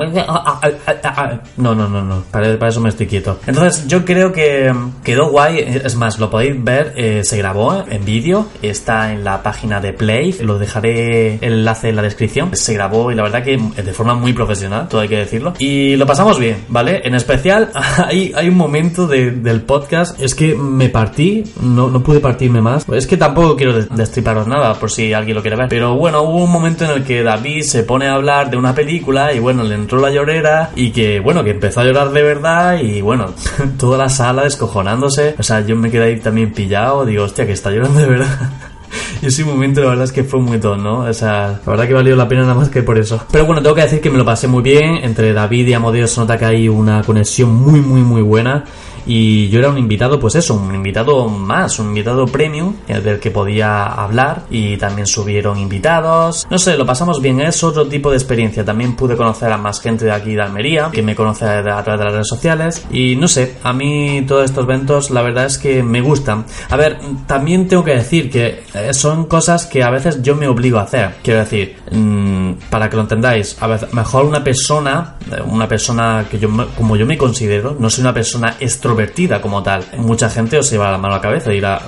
No, 1.56 1.74
no, 1.74 1.88
no, 1.88 2.02
no. 2.02 2.22
Para, 2.30 2.56
para 2.56 2.70
eso 2.70 2.80
me 2.80 2.88
estoy 2.88 3.06
quieto. 3.06 3.38
Entonces 3.46 3.88
yo 3.88 4.04
creo 4.04 4.32
que 4.32 4.72
quedó 5.02 5.30
guay. 5.30 5.58
Es 5.58 5.96
más, 5.96 6.18
lo 6.20 6.30
podéis 6.30 6.62
ver. 6.62 6.92
Eh, 6.96 7.24
se 7.24 7.36
grabó 7.36 7.84
en 7.88 8.04
vídeo. 8.04 8.46
Está 8.62 9.12
en 9.12 9.24
la 9.24 9.42
página 9.42 9.80
de 9.80 9.92
Play. 9.92 10.36
Lo 10.40 10.58
dejaré 10.58 11.34
el 11.44 11.54
enlace 11.54 11.88
en 11.88 11.96
la 11.96 12.02
descripción. 12.02 12.54
Se 12.54 12.74
grabó 12.74 13.10
y 13.10 13.16
la 13.16 13.24
verdad 13.24 13.42
que 13.42 13.56
de 13.56 13.92
forma 13.92 14.14
muy 14.14 14.32
profesional, 14.32 14.88
todo 14.88 15.00
hay 15.00 15.08
que 15.08 15.16
decirlo. 15.16 15.54
Y 15.58 15.96
lo 15.96 16.06
pasamos 16.06 16.38
bien, 16.38 16.64
¿vale? 16.68 17.00
En 17.04 17.14
especial 17.14 17.70
hay, 18.06 18.32
hay 18.36 18.48
un 18.48 18.56
momento 18.56 19.08
de, 19.08 19.32
del 19.32 19.62
podcast. 19.62 20.20
Es 20.22 20.34
que 20.34 20.54
me 20.54 20.88
partí. 20.88 21.42
No, 21.60 21.88
no 21.88 22.02
pude 22.02 22.20
partirme 22.20 22.60
más. 22.60 22.86
Es 22.92 23.06
que 23.06 23.16
tampoco 23.16 23.48
quiero 23.57 23.83
destriparos 23.83 24.47
nada 24.47 24.75
por 24.75 24.90
si 24.90 25.12
alguien 25.12 25.37
lo 25.37 25.43
quiere 25.43 25.57
ver. 25.57 25.69
Pero 25.69 25.95
bueno, 25.95 26.23
hubo 26.23 26.45
un 26.45 26.52
momento 26.52 26.85
en 26.85 26.90
el 26.90 27.05
que 27.05 27.23
David 27.23 27.62
se 27.62 27.83
pone 27.83 28.07
a 28.07 28.14
hablar 28.14 28.50
de 28.50 28.57
una 28.57 28.75
película 28.75 29.33
y 29.33 29.38
bueno, 29.38 29.64
le 29.64 29.75
entró 29.75 30.00
la 30.00 30.11
llorera 30.11 30.71
y 30.76 30.90
que 30.90 31.21
bueno, 31.21 31.45
que 31.45 31.50
empezó 31.50 31.81
a 31.81 31.85
llorar 31.85 32.11
de 32.11 32.23
verdad 32.23 32.78
y 32.81 33.00
bueno, 33.00 33.33
toda 33.78 33.99
la 33.99 34.09
sala 34.09 34.45
descojonándose. 34.45 35.35
O 35.38 35.43
sea, 35.43 35.61
yo 35.61 35.76
me 35.76 35.90
quedé 35.90 36.05
ahí 36.05 36.21
también 36.21 36.52
pillado. 36.52 37.05
Digo, 37.05 37.25
hostia, 37.25 37.47
que 37.47 37.52
está 37.52 37.71
llorando 37.71 38.00
de 38.00 38.07
verdad. 38.07 38.50
Y 39.21 39.26
ese 39.26 39.45
momento 39.45 39.81
la 39.83 39.88
verdad 39.90 40.05
es 40.05 40.12
que 40.12 40.25
fue 40.25 40.40
muy 40.40 40.59
todo, 40.59 40.76
¿no? 40.76 41.00
O 41.00 41.12
sea, 41.12 41.61
la 41.64 41.71
verdad 41.71 41.87
que 41.87 41.95
valió 41.95 42.17
la 42.17 42.28
pena 42.28 42.43
nada 42.43 42.55
más 42.55 42.69
que 42.69 42.83
por 42.83 42.99
eso. 42.99 43.21
Pero 43.31 43.45
bueno, 43.47 43.61
tengo 43.62 43.75
que 43.75 43.83
decir 43.83 44.00
que 44.00 44.11
me 44.11 44.19
lo 44.19 44.25
pasé 44.25 44.47
muy 44.47 44.62
bien. 44.62 44.97
Entre 45.02 45.33
David 45.33 45.67
y 45.67 45.73
Amodeo 45.75 46.07
se 46.07 46.21
nota 46.21 46.38
que 46.38 46.45
hay 46.45 46.69
una 46.69 47.02
conexión 47.02 47.52
muy, 47.55 47.81
muy, 47.81 48.00
muy 48.02 48.23
buena. 48.23 48.64
Y 49.07 49.49
yo 49.49 49.59
era 49.59 49.69
un 49.71 49.78
invitado, 49.78 50.19
pues 50.19 50.35
eso, 50.35 50.55
un 50.55 50.75
invitado 50.75 51.28
más, 51.28 51.78
un 51.78 51.88
invitado 51.88 52.26
premium 52.26 52.75
eh, 52.87 53.00
del 53.00 53.19
que 53.21 53.31
podía 53.31 53.85
hablar 53.85 54.45
y 54.50 54.76
también 54.76 55.07
subieron 55.07 55.59
invitados. 55.59 56.47
No 56.50 56.59
sé, 56.59 56.76
lo 56.76 56.87
pasamos 56.87 57.21
bien, 57.21 57.40
es 57.40 57.62
otro 57.62 57.87
tipo 57.87 58.11
de 58.11 58.17
experiencia. 58.17 58.64
También 58.64 58.97
pude 58.97 59.17
conocer 59.17 59.50
a 59.52 59.59
más 59.59 59.81
gente 59.81 60.05
de 60.05 60.12
aquí 60.12 60.35
de 60.35 60.43
Almería, 60.43 60.90
que 60.93 61.02
me 61.02 61.14
conoce 61.14 61.45
a 61.45 61.62
través 61.62 61.99
de 61.99 62.05
las 62.05 62.12
redes 62.12 62.28
sociales 62.28 62.87
y 62.90 63.17
no 63.17 63.28
sé, 63.28 63.57
a 63.62 63.73
mí 63.73 64.25
todos 64.26 64.45
estos 64.45 64.64
eventos 64.64 65.11
la 65.11 65.23
verdad 65.23 65.47
es 65.47 65.59
que 65.59 65.83
me 65.83 66.00
gustan. 66.00 66.45
A 66.69 66.76
ver, 66.76 66.99
también 67.26 67.69
tengo 67.69 67.85
que 67.85 67.95
decir 67.95 68.31
que 68.31 68.62
eh, 68.75 68.93
son 68.93 69.26
cosas 69.26 69.67
que 69.67 69.83
a 69.83 69.90
veces 69.90 70.23
yo 70.23 70.37
me 70.37 70.49
obligo 70.49 70.78
a 70.78 70.83
hacer. 70.83 71.17
Quiero 71.23 71.40
decir, 71.40 71.76
mmm, 71.90 72.52
para 72.71 72.88
que 72.90 72.97
lo 72.97 73.02
entendáis, 73.02 73.57
a 73.61 73.67
veces 73.67 73.93
mejor 73.93 74.25
una 74.25 74.43
persona, 74.43 75.17
eh, 75.31 75.43
una 75.45 75.69
persona 75.69 76.26
que 76.31 76.38
yo 76.38 76.49
como 76.76 76.97
yo 76.97 77.07
me 77.07 77.17
considero, 77.17 77.76
no 77.78 77.90
soy 77.90 78.02
una 78.02 78.14
persona 78.14 78.57
extrovertida 78.61 78.98
como 79.40 79.62
tal. 79.62 79.85
Mucha 79.97 80.28
gente 80.28 80.59
os 80.59 80.71
lleva 80.71 80.90
la 80.90 80.99
mano 80.99 81.14
a 81.14 81.17
la 81.19 81.23
cabeza 81.23 81.50
y 81.50 81.57
dirá, 81.57 81.81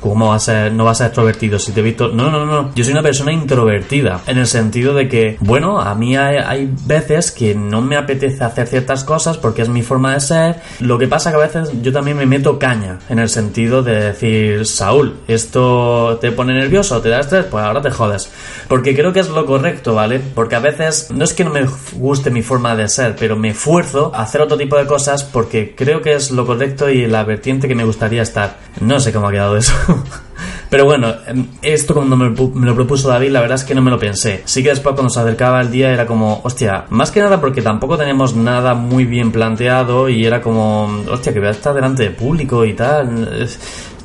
¿cómo 0.00 0.28
vas 0.28 0.48
a 0.48 0.70
no 0.70 0.84
vas 0.84 0.96
a 0.96 0.98
ser 0.98 1.06
extrovertido 1.08 1.58
si 1.58 1.72
te 1.72 1.80
he 1.80 1.82
visto? 1.82 2.08
No, 2.08 2.30
no, 2.30 2.44
no, 2.44 2.74
yo 2.74 2.84
soy 2.84 2.92
una 2.92 3.02
persona 3.02 3.32
introvertida, 3.32 4.20
en 4.26 4.38
el 4.38 4.46
sentido 4.46 4.94
de 4.94 5.08
que, 5.08 5.36
bueno, 5.40 5.80
a 5.80 5.94
mí 5.94 6.16
hay, 6.16 6.36
hay 6.36 6.70
veces 6.86 7.30
que 7.30 7.54
no 7.54 7.80
me 7.82 7.96
apetece 7.96 8.44
hacer 8.44 8.66
ciertas 8.66 9.04
cosas 9.04 9.38
porque 9.38 9.62
es 9.62 9.68
mi 9.68 9.82
forma 9.82 10.14
de 10.14 10.20
ser. 10.20 10.56
Lo 10.80 10.98
que 10.98 11.08
pasa 11.08 11.30
que 11.30 11.36
a 11.36 11.40
veces 11.40 11.70
yo 11.82 11.92
también 11.92 12.16
me 12.16 12.26
meto 12.26 12.58
caña, 12.58 12.98
en 13.08 13.18
el 13.18 13.28
sentido 13.28 13.82
de 13.82 14.12
decir, 14.12 14.66
Saúl, 14.66 15.16
esto 15.28 16.18
te 16.20 16.32
pone 16.32 16.54
nervioso, 16.54 17.00
te 17.00 17.08
da 17.08 17.20
estrés, 17.20 17.46
pues 17.46 17.64
ahora 17.64 17.82
te 17.82 17.90
jodes. 17.90 18.30
Porque 18.68 18.94
creo 18.94 19.12
que 19.12 19.20
es 19.20 19.28
lo 19.28 19.46
correcto, 19.46 19.94
¿vale? 19.94 20.20
Porque 20.20 20.56
a 20.56 20.60
veces 20.60 21.10
no 21.10 21.24
es 21.24 21.32
que 21.32 21.44
no 21.44 21.50
me 21.50 21.66
guste 21.94 22.30
mi 22.30 22.42
forma 22.42 22.76
de 22.76 22.88
ser, 22.88 23.16
pero 23.18 23.36
me 23.36 23.50
esfuerzo 23.50 24.12
a 24.14 24.22
hacer 24.22 24.40
otro 24.40 24.56
tipo 24.56 24.76
de 24.76 24.86
cosas 24.86 25.24
porque 25.24 25.74
creo 25.76 25.91
que 26.00 26.14
es 26.14 26.30
lo 26.30 26.46
correcto 26.46 26.88
y 26.88 27.06
la 27.06 27.24
vertiente 27.24 27.68
que 27.68 27.74
me 27.74 27.84
gustaría 27.84 28.22
estar. 28.22 28.58
No 28.80 29.00
sé 29.00 29.12
cómo 29.12 29.28
ha 29.28 29.32
quedado 29.32 29.56
eso. 29.56 29.74
Pero 30.70 30.86
bueno, 30.86 31.14
em, 31.26 31.48
esto 31.60 31.92
cuando 31.92 32.16
me, 32.16 32.30
lo 32.30 32.74
propuso 32.74 33.08
David, 33.08 33.30
la 33.30 33.40
verdad 33.42 33.56
es 33.56 33.64
que 33.64 33.74
no 33.74 33.82
me 33.82 33.90
lo 33.90 33.98
pensé. 33.98 34.42
Sí 34.46 34.62
que 34.62 34.70
después 34.70 34.94
cuando 34.94 35.12
se 35.12 35.20
acercaba 35.20 35.60
el 35.60 35.70
día 35.70 35.92
era 35.92 36.06
como, 36.06 36.40
hostia, 36.44 36.86
más 36.88 37.10
que 37.10 37.20
nada 37.20 37.40
porque 37.40 37.60
tampoco 37.60 37.98
teníamos 37.98 38.34
nada 38.34 38.72
muy 38.72 39.04
bien 39.04 39.32
planteado 39.32 40.08
y 40.08 40.24
era 40.24 40.40
como, 40.40 41.02
hostia, 41.10 41.34
que 41.34 41.40
voy 41.40 41.48
a 41.48 41.52
estar 41.52 41.74
delante 41.74 42.04
de 42.04 42.10
público 42.10 42.64
y 42.64 42.72
tal. 42.72 43.46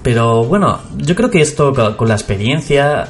Pero 0.03 0.43
bueno, 0.43 0.79
yo 0.97 1.15
creo 1.15 1.29
que 1.29 1.41
esto 1.41 1.73
con 1.95 2.07
la 2.07 2.15
experiencia, 2.15 3.07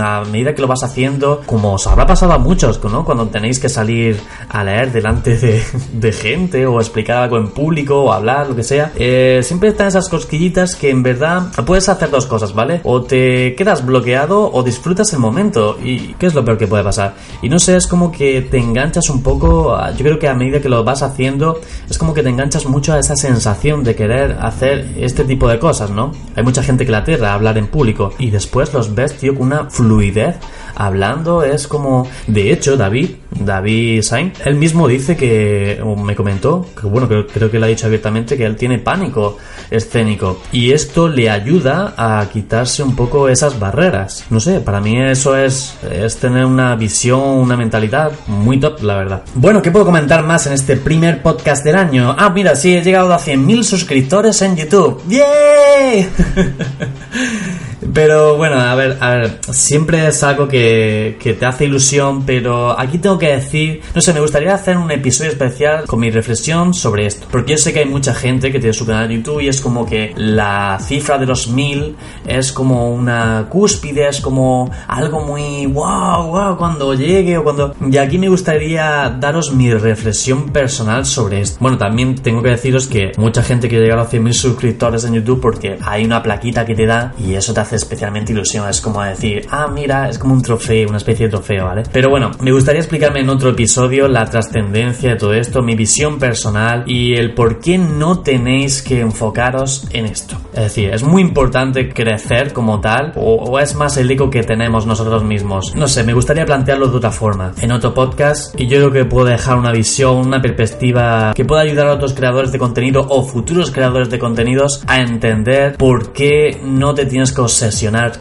a 0.00 0.24
medida 0.24 0.54
que 0.54 0.60
lo 0.60 0.68
vas 0.68 0.82
haciendo, 0.82 1.42
como 1.46 1.74
os 1.74 1.86
habrá 1.86 2.06
pasado 2.06 2.32
a 2.32 2.38
muchos, 2.38 2.82
¿no? 2.84 3.04
Cuando 3.04 3.26
tenéis 3.28 3.58
que 3.58 3.68
salir 3.68 4.20
a 4.48 4.64
leer 4.64 4.92
delante 4.92 5.36
de, 5.36 6.12
gente 6.12 6.66
o 6.66 6.80
explicar 6.80 7.24
algo 7.24 7.36
en 7.36 7.48
público 7.48 8.02
o 8.02 8.12
hablar, 8.12 8.48
lo 8.48 8.56
que 8.56 8.62
sea, 8.62 8.92
eh, 8.96 9.40
siempre 9.42 9.68
están 9.68 9.88
esas 9.88 10.08
cosquillitas 10.08 10.74
que 10.74 10.90
en 10.90 11.02
verdad 11.02 11.48
puedes 11.64 11.88
hacer 11.88 12.10
dos 12.10 12.26
cosas, 12.26 12.54
¿vale? 12.54 12.80
O 12.84 13.02
te 13.02 13.54
quedas 13.54 13.84
bloqueado 13.84 14.50
o 14.50 14.62
disfrutas 14.62 15.12
el 15.12 15.18
momento. 15.18 15.78
¿Y 15.82 16.14
qué 16.14 16.26
es 16.26 16.34
lo 16.34 16.44
peor 16.44 16.58
que 16.58 16.66
puede 16.66 16.82
pasar? 16.82 17.14
Y 17.42 17.48
no 17.48 17.58
sé, 17.58 17.76
es 17.76 17.86
como 17.86 18.10
que 18.10 18.42
te 18.42 18.58
enganchas 18.58 19.10
un 19.10 19.22
poco, 19.22 19.78
yo 19.92 20.04
creo 20.04 20.18
que 20.18 20.28
a 20.28 20.34
medida 20.34 20.60
que 20.60 20.68
lo 20.68 20.82
vas 20.84 21.02
haciendo, 21.02 21.60
es 21.88 21.98
como 21.98 22.14
que 22.14 22.22
te 22.22 22.30
enganchas 22.30 22.66
mucho 22.66 22.92
a 22.92 22.98
esa 22.98 23.16
sensación 23.16 23.84
de 23.84 23.94
querer 23.94 24.38
hacer 24.40 24.94
este 24.98 25.24
tipo 25.24 25.48
de 25.48 25.58
cosas, 25.58 25.90
¿no? 25.90 26.12
Hay 26.34 26.42
mucha 26.42 26.62
gente 26.62 26.84
que 26.84 26.92
la 26.92 26.98
aterra 26.98 27.30
a 27.30 27.34
hablar 27.34 27.58
en 27.58 27.66
público 27.66 28.12
y 28.18 28.30
después 28.30 28.72
los 28.72 28.94
ves, 28.94 29.16
tío, 29.16 29.34
con 29.34 29.48
una 29.48 29.67
fluidez 29.70 30.36
hablando. 30.78 31.42
Es 31.42 31.68
como, 31.68 32.08
de 32.26 32.52
hecho, 32.52 32.76
David, 32.76 33.10
David 33.30 34.02
Sainz, 34.02 34.40
él 34.44 34.54
mismo 34.54 34.88
dice 34.88 35.16
que, 35.16 35.82
me 35.96 36.14
comentó, 36.14 36.66
que 36.80 36.86
bueno, 36.86 37.08
creo, 37.08 37.26
creo 37.26 37.50
que 37.50 37.58
lo 37.58 37.66
ha 37.66 37.68
dicho 37.68 37.86
abiertamente, 37.86 38.36
que 38.36 38.44
él 38.44 38.56
tiene 38.56 38.78
pánico 38.78 39.36
escénico 39.70 40.40
y 40.52 40.72
esto 40.72 41.08
le 41.08 41.28
ayuda 41.28 41.94
a 41.96 42.26
quitarse 42.32 42.82
un 42.82 42.96
poco 42.96 43.28
esas 43.28 43.58
barreras. 43.58 44.24
No 44.30 44.40
sé, 44.40 44.60
para 44.60 44.80
mí 44.80 44.98
eso 45.00 45.36
es, 45.36 45.76
es 45.90 46.16
tener 46.16 46.46
una 46.46 46.74
visión, 46.76 47.20
una 47.20 47.56
mentalidad 47.56 48.12
muy 48.26 48.60
top, 48.60 48.82
la 48.82 48.96
verdad. 48.96 49.22
Bueno, 49.34 49.60
¿qué 49.60 49.70
puedo 49.70 49.84
comentar 49.84 50.24
más 50.24 50.46
en 50.46 50.52
este 50.52 50.76
primer 50.76 51.22
podcast 51.22 51.64
del 51.64 51.76
año? 51.76 52.14
Ah, 52.16 52.30
mira, 52.30 52.54
sí, 52.54 52.76
he 52.76 52.82
llegado 52.82 53.12
a 53.12 53.18
100.000 53.18 53.62
suscriptores 53.62 54.40
en 54.42 54.56
YouTube. 54.56 55.02
¡Yay! 55.08 56.08
Pero 57.92 58.36
bueno, 58.36 58.56
a 58.56 58.74
ver, 58.74 58.98
a 59.00 59.10
ver, 59.10 59.40
siempre 59.50 60.06
es 60.06 60.22
algo 60.22 60.48
que, 60.48 61.16
que, 61.20 61.34
te 61.34 61.46
hace 61.46 61.64
ilusión, 61.64 62.24
pero 62.24 62.78
aquí 62.78 62.98
tengo 62.98 63.18
que 63.18 63.28
decir, 63.28 63.80
no 63.94 64.00
sé, 64.00 64.12
me 64.12 64.20
gustaría 64.20 64.54
hacer 64.54 64.76
un 64.76 64.90
episodio 64.90 65.30
especial 65.30 65.84
con 65.86 66.00
mi 66.00 66.10
reflexión 66.10 66.74
sobre 66.74 67.06
esto, 67.06 67.26
porque 67.30 67.52
yo 67.52 67.58
sé 67.58 67.72
que 67.72 67.80
hay 67.80 67.86
mucha 67.86 68.14
gente 68.14 68.52
que 68.52 68.58
tiene 68.58 68.72
su 68.72 68.86
canal 68.86 69.08
de 69.08 69.16
YouTube 69.16 69.40
y 69.40 69.48
es 69.48 69.60
como 69.60 69.86
que 69.86 70.12
la 70.16 70.78
cifra 70.80 71.18
de 71.18 71.26
los 71.26 71.48
mil 71.48 71.96
es 72.26 72.52
como 72.52 72.92
una 72.92 73.46
cúspide, 73.48 74.08
es 74.08 74.20
como 74.20 74.70
algo 74.86 75.20
muy 75.24 75.66
wow, 75.66 76.26
wow, 76.28 76.56
cuando 76.56 76.94
llegue 76.94 77.38
o 77.38 77.44
cuando... 77.44 77.74
Y 77.90 77.96
aquí 77.96 78.18
me 78.18 78.28
gustaría 78.28 79.16
daros 79.18 79.52
mi 79.52 79.72
reflexión 79.72 80.50
personal 80.50 81.06
sobre 81.06 81.40
esto. 81.40 81.58
Bueno, 81.60 81.78
también 81.78 82.16
tengo 82.16 82.42
que 82.42 82.50
deciros 82.50 82.86
que 82.86 83.12
mucha 83.16 83.42
gente 83.42 83.68
quiere 83.68 83.84
llegar 83.84 84.00
a 84.00 84.08
100.000 84.08 84.32
suscriptores 84.32 85.04
en 85.04 85.14
YouTube 85.14 85.40
porque 85.40 85.78
hay 85.82 86.04
una 86.04 86.22
plaquita 86.22 86.66
que 86.66 86.74
te 86.74 86.86
da 86.86 87.14
y 87.18 87.34
eso 87.34 87.54
te 87.54 87.60
hace 87.60 87.77
especialmente 87.78 88.32
ilusión. 88.32 88.68
Es 88.68 88.80
como 88.80 89.02
decir, 89.02 89.46
ah, 89.50 89.68
mira, 89.68 90.08
es 90.08 90.18
como 90.18 90.34
un 90.34 90.42
trofeo, 90.42 90.88
una 90.88 90.98
especie 90.98 91.26
de 91.26 91.30
trofeo, 91.30 91.64
¿vale? 91.64 91.82
Pero 91.92 92.10
bueno, 92.10 92.30
me 92.40 92.52
gustaría 92.52 92.80
explicarme 92.80 93.20
en 93.20 93.30
otro 93.30 93.50
episodio 93.50 94.08
la 94.08 94.26
trascendencia 94.26 95.10
de 95.10 95.16
todo 95.16 95.34
esto, 95.34 95.62
mi 95.62 95.74
visión 95.74 96.18
personal 96.18 96.84
y 96.86 97.14
el 97.14 97.34
por 97.34 97.60
qué 97.60 97.78
no 97.78 98.20
tenéis 98.20 98.82
que 98.82 99.00
enfocaros 99.00 99.86
en 99.92 100.06
esto. 100.06 100.36
Es 100.52 100.64
decir, 100.64 100.90
es 100.92 101.02
muy 101.02 101.22
importante 101.22 101.88
crecer 101.88 102.52
como 102.52 102.80
tal 102.80 103.12
o, 103.16 103.58
es 103.58 103.74
más 103.74 103.96
el 103.96 104.10
eco 104.10 104.30
que 104.30 104.42
tenemos 104.42 104.86
nosotros 104.86 105.24
mismos. 105.24 105.74
No 105.74 105.88
sé, 105.88 106.04
me 106.04 106.14
gustaría 106.14 106.44
plantearlo 106.44 106.88
de 106.88 106.96
otra 106.96 107.10
forma. 107.10 107.52
En 107.60 107.72
otro 107.72 107.94
podcast 107.94 108.58
y 108.60 108.66
yo 108.66 108.78
creo 108.78 108.92
que 108.92 109.04
puedo 109.04 109.26
dejar 109.26 109.56
una 109.56 109.72
visión, 109.72 110.16
una 110.16 110.40
perspectiva 110.40 111.32
que 111.34 111.44
pueda 111.44 111.62
ayudar 111.62 111.88
a 111.88 111.94
otros 111.94 112.12
creadores 112.12 112.52
de 112.52 112.58
contenido 112.58 113.06
o 113.08 113.24
futuros 113.24 113.70
creadores 113.70 114.10
de 114.10 114.18
contenidos 114.18 114.82
a 114.86 115.00
entender 115.00 115.76
por 115.76 116.12
qué 116.12 116.60
no 116.64 116.94
te 116.94 117.06
tienes 117.06 117.32
que 117.32 117.40
obsesionar 117.40 117.67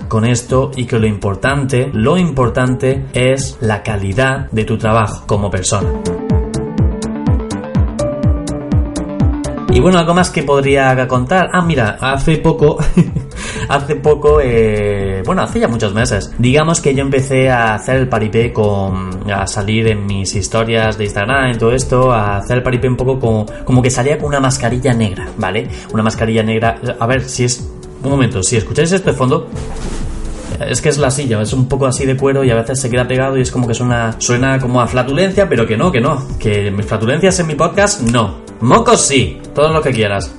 con 0.08 0.26
esto 0.26 0.72
y 0.76 0.86
que 0.86 1.00
lo 1.00 1.08
importante, 1.08 1.90
lo 1.94 2.18
importante 2.18 3.06
es 3.14 3.58
la 3.62 3.82
calidad 3.82 4.50
de 4.52 4.66
tu 4.66 4.78
trabajo 4.78 5.26
como 5.26 5.50
persona. 5.50 5.90
Y 9.70 9.80
bueno, 9.80 10.00
algo 10.00 10.14
más 10.14 10.32
que 10.32 10.44
podría 10.44 11.08
contar. 11.08 11.50
Ah, 11.54 11.62
mira, 11.62 11.98
hace 12.02 12.38
poco, 12.38 12.78
hace 13.70 13.96
poco, 13.96 14.42
eh, 14.42 15.22
bueno, 15.24 15.44
hace 15.44 15.60
ya 15.60 15.68
muchos 15.68 15.94
meses, 15.94 16.34
digamos 16.40 16.82
que 16.82 16.96
yo 16.96 17.04
empecé 17.04 17.50
a 17.50 17.76
hacer 17.76 17.98
el 17.98 18.10
paripé 18.10 18.52
con, 18.52 19.32
a 19.32 19.46
salir 19.46 19.88
en 19.88 20.06
mis 20.06 20.36
historias 20.36 20.98
de 20.98 21.04
Instagram 21.04 21.52
y 21.52 21.58
todo 21.58 21.74
esto, 21.74 22.12
a 22.12 22.38
hacer 22.38 22.58
el 22.58 22.64
paripé 22.64 22.88
un 22.88 22.98
poco 22.98 23.20
como, 23.20 23.46
como 23.66 23.82
que 23.82 23.92
salía 23.92 24.18
con 24.18 24.30
una 24.30 24.40
mascarilla 24.40 24.94
negra, 24.94 25.28
¿vale? 25.38 25.68
Una 25.94 26.02
mascarilla 26.02 26.42
negra, 26.42 26.80
a 27.00 27.06
ver 27.06 27.22
si 27.22 27.44
es 27.44 27.77
un 28.08 28.14
momento, 28.14 28.42
si 28.44 28.58
escucháis 28.58 28.92
este 28.92 29.14
fondo, 29.14 29.48
es 30.60 30.82
que 30.82 30.90
es 30.90 30.98
la 30.98 31.12
silla, 31.12 31.42
es 31.42 31.54
un 31.54 31.68
poco 31.68 31.86
así 31.86 32.06
de 32.06 32.18
cuero 32.18 32.44
y 32.44 32.50
a 32.50 32.56
veces 32.56 32.80
se 32.80 32.90
queda 32.90 33.08
pegado 33.08 33.38
y 33.38 33.42
es 33.42 33.52
como 33.52 33.68
que 33.68 33.74
suena, 33.74 34.16
suena 34.18 34.60
como 34.60 34.82
a 34.82 34.88
flatulencia, 34.88 35.48
pero 35.48 35.68
que 35.68 35.78
no, 35.78 35.92
que 35.92 36.02
no. 36.02 36.26
Que 36.40 36.72
mis 36.72 36.86
flatulencias 36.86 37.40
en 37.40 37.48
mi 37.48 37.56
podcast, 37.56 38.02
no. 38.02 38.38
Mocos 38.62 39.02
sí, 39.02 39.40
todo 39.54 39.72
lo 39.72 39.82
que 39.82 39.92
quieras. 39.92 40.32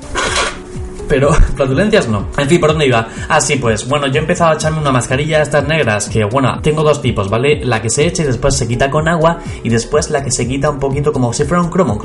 Pero 1.08 1.32
flatulencias 1.56 2.08
no. 2.08 2.26
En 2.36 2.48
fin, 2.48 2.60
¿por 2.60 2.70
dónde 2.70 2.86
iba? 2.86 3.08
Ah, 3.28 3.40
sí, 3.40 3.56
pues 3.56 3.88
bueno, 3.88 4.08
yo 4.08 4.16
he 4.16 4.18
empezado 4.18 4.50
a 4.50 4.54
echarme 4.54 4.80
una 4.80 4.90
mascarilla 4.90 5.40
estas 5.40 5.66
negras, 5.66 6.08
que 6.08 6.24
bueno, 6.24 6.60
tengo 6.62 6.82
dos 6.82 7.00
tipos, 7.00 7.30
¿vale? 7.30 7.64
La 7.64 7.80
que 7.80 7.88
se 7.88 8.06
echa 8.06 8.22
y 8.22 8.26
después 8.26 8.56
se 8.56 8.66
quita 8.66 8.90
con 8.90 9.08
agua 9.08 9.38
y 9.62 9.68
después 9.68 10.10
la 10.10 10.22
que 10.22 10.30
se 10.30 10.46
quita 10.46 10.68
un 10.70 10.78
poquito 10.78 11.12
como 11.12 11.32
si 11.32 11.44
fuera 11.44 11.62
un 11.62 11.70
cromo. 11.70 11.98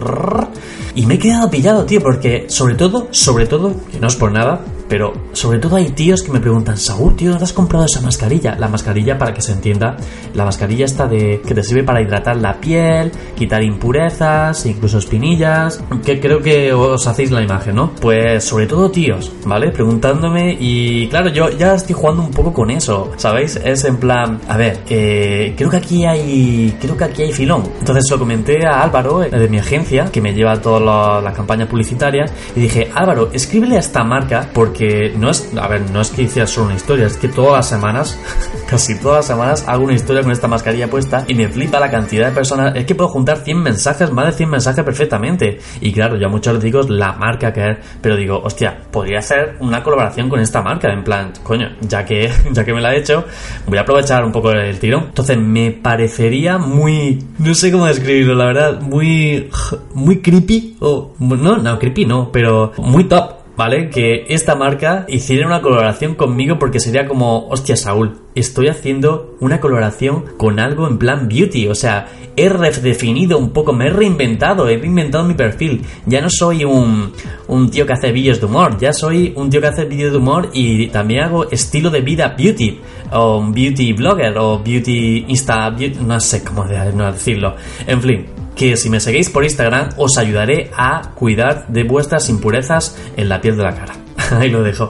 Y 0.96 1.06
me 1.06 1.16
he 1.16 1.20
quedado 1.20 1.50
pillado, 1.50 1.84
tío, 1.86 2.02
porque 2.02 2.46
sobre 2.48 2.76
todo, 2.76 3.08
sobre 3.12 3.48
todo, 3.48 3.74
que 3.92 4.00
no 4.00 4.08
es 4.08 4.16
por 4.16 4.32
nada, 4.32 4.62
pero 4.88 5.14
sobre 5.34 5.60
todo 5.60 5.76
hay 5.76 5.90
tíos 5.90 6.22
que 6.22 6.32
me 6.32 6.40
preguntan, 6.40 6.78
Saúl, 6.78 7.16
tío, 7.16 7.32
¿dónde 7.32 7.46
has 7.46 7.54
comprado 7.54 7.86
esa 7.86 8.02
mascarilla? 8.02 8.56
La 8.58 8.68
mascarilla, 8.68 9.18
para 9.18 9.34
que 9.34 9.42
se 9.42 9.52
entienda, 9.52 9.98
la 10.34 10.46
mascarilla 10.46 10.86
está 10.86 11.08
de 11.08 11.42
que 11.46 11.54
te 11.54 11.64
sirve 11.64 11.84
para 11.84 12.02
hidratar 12.02 12.38
la 12.38 12.60
piel, 12.60 13.12
quitar 13.36 13.64
impurezas, 13.64 14.66
incluso 14.66 14.98
espinillas, 14.98 15.84
que 16.06 16.20
creo 16.20 16.42
que 16.42 16.74
os 16.74 17.08
hacéis 17.08 17.32
la 17.32 17.42
imagen, 17.42 17.76
¿no? 17.76 17.92
Pues 18.02 18.44
sobre 18.44 18.68
todo 18.68 18.92
tíos, 18.92 19.32
¿vale? 19.46 19.72
Preguntándome 19.72 20.56
y 20.60 21.08
claro, 21.08 21.30
yo 21.30 21.50
ya 21.50 21.76
estoy 21.76 21.96
jugando 21.96 22.24
un 22.24 22.32
poco 22.32 22.54
con 22.54 22.70
eso, 22.70 23.12
¿sabéis? 23.18 23.56
Es 23.64 23.84
en 23.86 23.98
plan, 23.98 24.40
a 24.48 24.58
ver, 24.58 24.80
eh, 24.90 25.54
creo 25.58 25.70
que 25.70 25.78
aquí 25.78 26.06
hay, 26.06 26.78
creo 26.80 26.98
que 26.98 27.04
aquí 27.04 27.24
hay 27.24 27.32
filón. 27.32 27.64
Entonces 27.80 28.10
lo 28.10 28.20
comenté 28.20 28.66
a 28.66 28.82
Álvaro, 28.82 29.24
eh, 29.24 29.30
de 29.30 29.48
mi 29.48 29.58
agencia, 29.58 30.06
que 30.12 30.22
me 30.22 30.34
lleva 30.34 30.62
todas 30.62 31.24
las 31.24 31.34
campañas 31.34 31.68
publicitarias, 31.68 32.32
y 32.56 32.60
dije, 32.60 32.90
Álvaro, 32.94 33.30
escríbele 33.34 33.78
a 33.78 33.80
esta 33.80 34.04
marca 34.04 34.48
porque 34.54 34.73
porque 34.74 35.14
no 35.16 35.30
es, 35.30 35.52
a 35.56 35.68
ver, 35.68 35.88
no 35.92 36.02
es 36.02 36.10
que 36.10 36.24
hiciera 36.24 36.48
solo 36.48 36.66
una 36.66 36.76
historia, 36.76 37.06
es 37.06 37.18
que 37.18 37.28
todas 37.28 37.54
las 37.54 37.70
semanas, 37.70 38.20
casi 38.68 39.00
todas 39.00 39.18
las 39.18 39.28
semanas, 39.28 39.66
hago 39.68 39.84
una 39.84 39.94
historia 39.94 40.24
con 40.24 40.32
esta 40.32 40.48
mascarilla 40.48 40.90
puesta 40.90 41.26
y 41.28 41.36
me 41.36 41.48
flipa 41.48 41.80
la 41.80 41.92
cantidad 41.92 42.26
de 42.26 42.32
personas. 42.32 42.76
Es 42.76 42.86
que 42.86 42.96
puedo 42.96 43.08
juntar 43.08 43.38
100 43.38 43.62
mensajes, 43.62 44.12
más 44.12 44.26
de 44.26 44.32
100 44.32 44.50
mensajes 44.50 44.84
perfectamente. 44.84 45.60
Y 45.80 45.94
claro, 45.94 46.18
yo 46.18 46.26
a 46.26 46.30
muchos 46.32 46.56
les 46.56 46.64
digo 46.64 46.82
la 46.90 47.14
marca 47.14 47.54
que 47.54 47.70
es, 47.70 47.78
pero 48.02 48.16
digo, 48.16 48.42
hostia, 48.44 48.76
podría 48.90 49.20
hacer 49.20 49.58
una 49.60 49.84
colaboración 49.84 50.28
con 50.28 50.40
esta 50.40 50.64
marca, 50.64 50.92
en 50.92 51.04
plan, 51.04 51.34
coño, 51.44 51.70
ya 51.82 52.04
que, 52.04 52.32
ya 52.52 52.66
que 52.66 52.74
me 52.74 52.82
la 52.82 52.96
he 52.96 52.98
hecho, 52.98 53.26
voy 53.68 53.78
a 53.78 53.82
aprovechar 53.82 54.26
un 54.26 54.32
poco 54.32 54.50
el 54.54 54.80
tirón. 54.80 55.04
Entonces 55.10 55.38
me 55.38 55.70
parecería 55.70 56.58
muy, 56.58 57.24
no 57.38 57.54
sé 57.54 57.72
cómo 57.72 57.86
describirlo, 57.86 58.34
la 58.34 58.46
verdad, 58.46 58.82
muy, 58.82 59.52
muy 59.94 60.20
creepy, 60.20 60.78
o, 60.80 61.14
no, 61.20 61.58
no, 61.58 61.78
creepy 61.78 62.08
no, 62.08 62.32
pero 62.32 62.72
muy 62.80 63.04
top 63.04 63.43
¿vale? 63.56 63.90
Que 63.90 64.26
esta 64.30 64.56
marca 64.56 65.06
hiciera 65.08 65.48
una 65.48 65.62
colaboración 65.62 66.16
conmigo 66.16 66.58
porque 66.60 66.80
sería 66.80 67.08
como, 67.08 67.48
hostia, 67.50 67.76
Saúl, 67.76 68.20
estoy 68.36 68.68
haciendo 68.68 69.36
una 69.40 69.60
colaboración 69.60 70.26
con 70.38 70.60
algo 70.60 70.88
en 70.88 70.98
plan 70.98 71.28
beauty, 71.28 71.68
o 71.68 71.76
sea, 71.76 72.08
he 72.36 72.50
redefinido 72.50 73.38
un 73.38 73.52
poco, 73.52 73.74
me 73.74 73.88
he 73.88 73.90
reinventado, 73.90 74.68
he 74.68 74.78
reinventado 74.78 75.24
mi 75.24 75.36
perfil. 75.36 75.84
Ya 76.06 76.22
no 76.22 76.30
soy 76.30 76.64
un, 76.64 77.14
un 77.48 77.70
tío 77.70 77.86
que 77.86 77.94
hace 77.94 78.12
vídeos 78.12 78.40
de 78.40 78.48
humor, 78.48 78.78
ya 78.80 78.92
soy 78.92 79.34
un 79.36 79.50
tío 79.50 79.62
que 79.62 79.68
hace 79.68 79.86
vídeos 79.86 80.12
de 80.12 80.18
humor 80.18 80.50
y 80.54 80.88
también 80.88 81.24
hago 81.24 81.50
estilo 81.52 81.90
de 81.90 82.02
vida 82.02 82.36
beauty, 82.38 82.80
o 83.12 83.44
beauty 83.52 83.94
blogger, 83.94 84.38
o 84.38 84.60
beauty 84.60 85.26
insta, 85.28 85.70
no 86.02 86.20
sé 86.20 86.44
cómo 86.44 86.66
decirlo. 86.66 87.56
En 87.86 88.02
fin, 88.02 88.26
que 88.56 88.78
si 88.78 88.90
me 88.90 89.00
seguís 89.00 89.30
por 89.30 89.44
Instagram 89.44 89.90
os 89.98 90.18
ayudaré 90.18 90.72
a 90.78 91.12
cuidar 91.16 91.68
de 91.68 91.84
vuestras 91.84 92.30
impurezas 92.30 92.98
en 93.18 93.30
la 93.30 93.42
piel 93.42 93.58
de 93.58 93.64
la 93.64 93.76
cara. 93.76 93.94
Ahí 94.40 94.50
lo 94.50 94.64
dejo. 94.64 94.90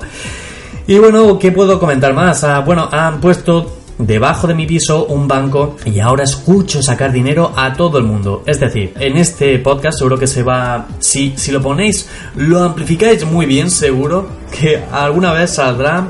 Y 0.88 0.98
bueno, 0.98 1.40
¿qué 1.40 1.52
puedo 1.52 1.80
comentar 1.80 2.14
más? 2.14 2.44
Ah, 2.44 2.60
bueno, 2.60 2.90
han 2.92 3.22
puesto 3.22 3.78
debajo 3.98 4.48
de 4.48 4.56
mi 4.56 4.66
piso 4.66 5.06
un 5.06 5.28
banco 5.28 5.78
y 5.86 6.00
ahora 6.00 6.24
escucho 6.24 6.82
sacar 6.82 7.12
dinero 7.12 7.54
a 7.56 7.74
todo 7.74 7.98
el 7.98 8.04
mundo. 8.04 8.44
Es 8.46 8.60
decir, 8.60 8.94
en 9.00 9.18
este 9.18 9.58
podcast 9.60 10.00
seguro 10.00 10.18
que 10.18 10.28
se 10.28 10.44
va, 10.44 10.88
si, 11.00 11.34
si 11.38 11.52
lo 11.52 11.62
ponéis, 11.62 12.10
lo 12.36 12.64
amplificáis 12.64 13.26
muy 13.26 13.46
bien, 13.46 13.70
seguro 13.70 14.43
que 14.54 14.84
alguna 14.92 15.34
vez 15.34 15.56
saldrá, 15.56 16.08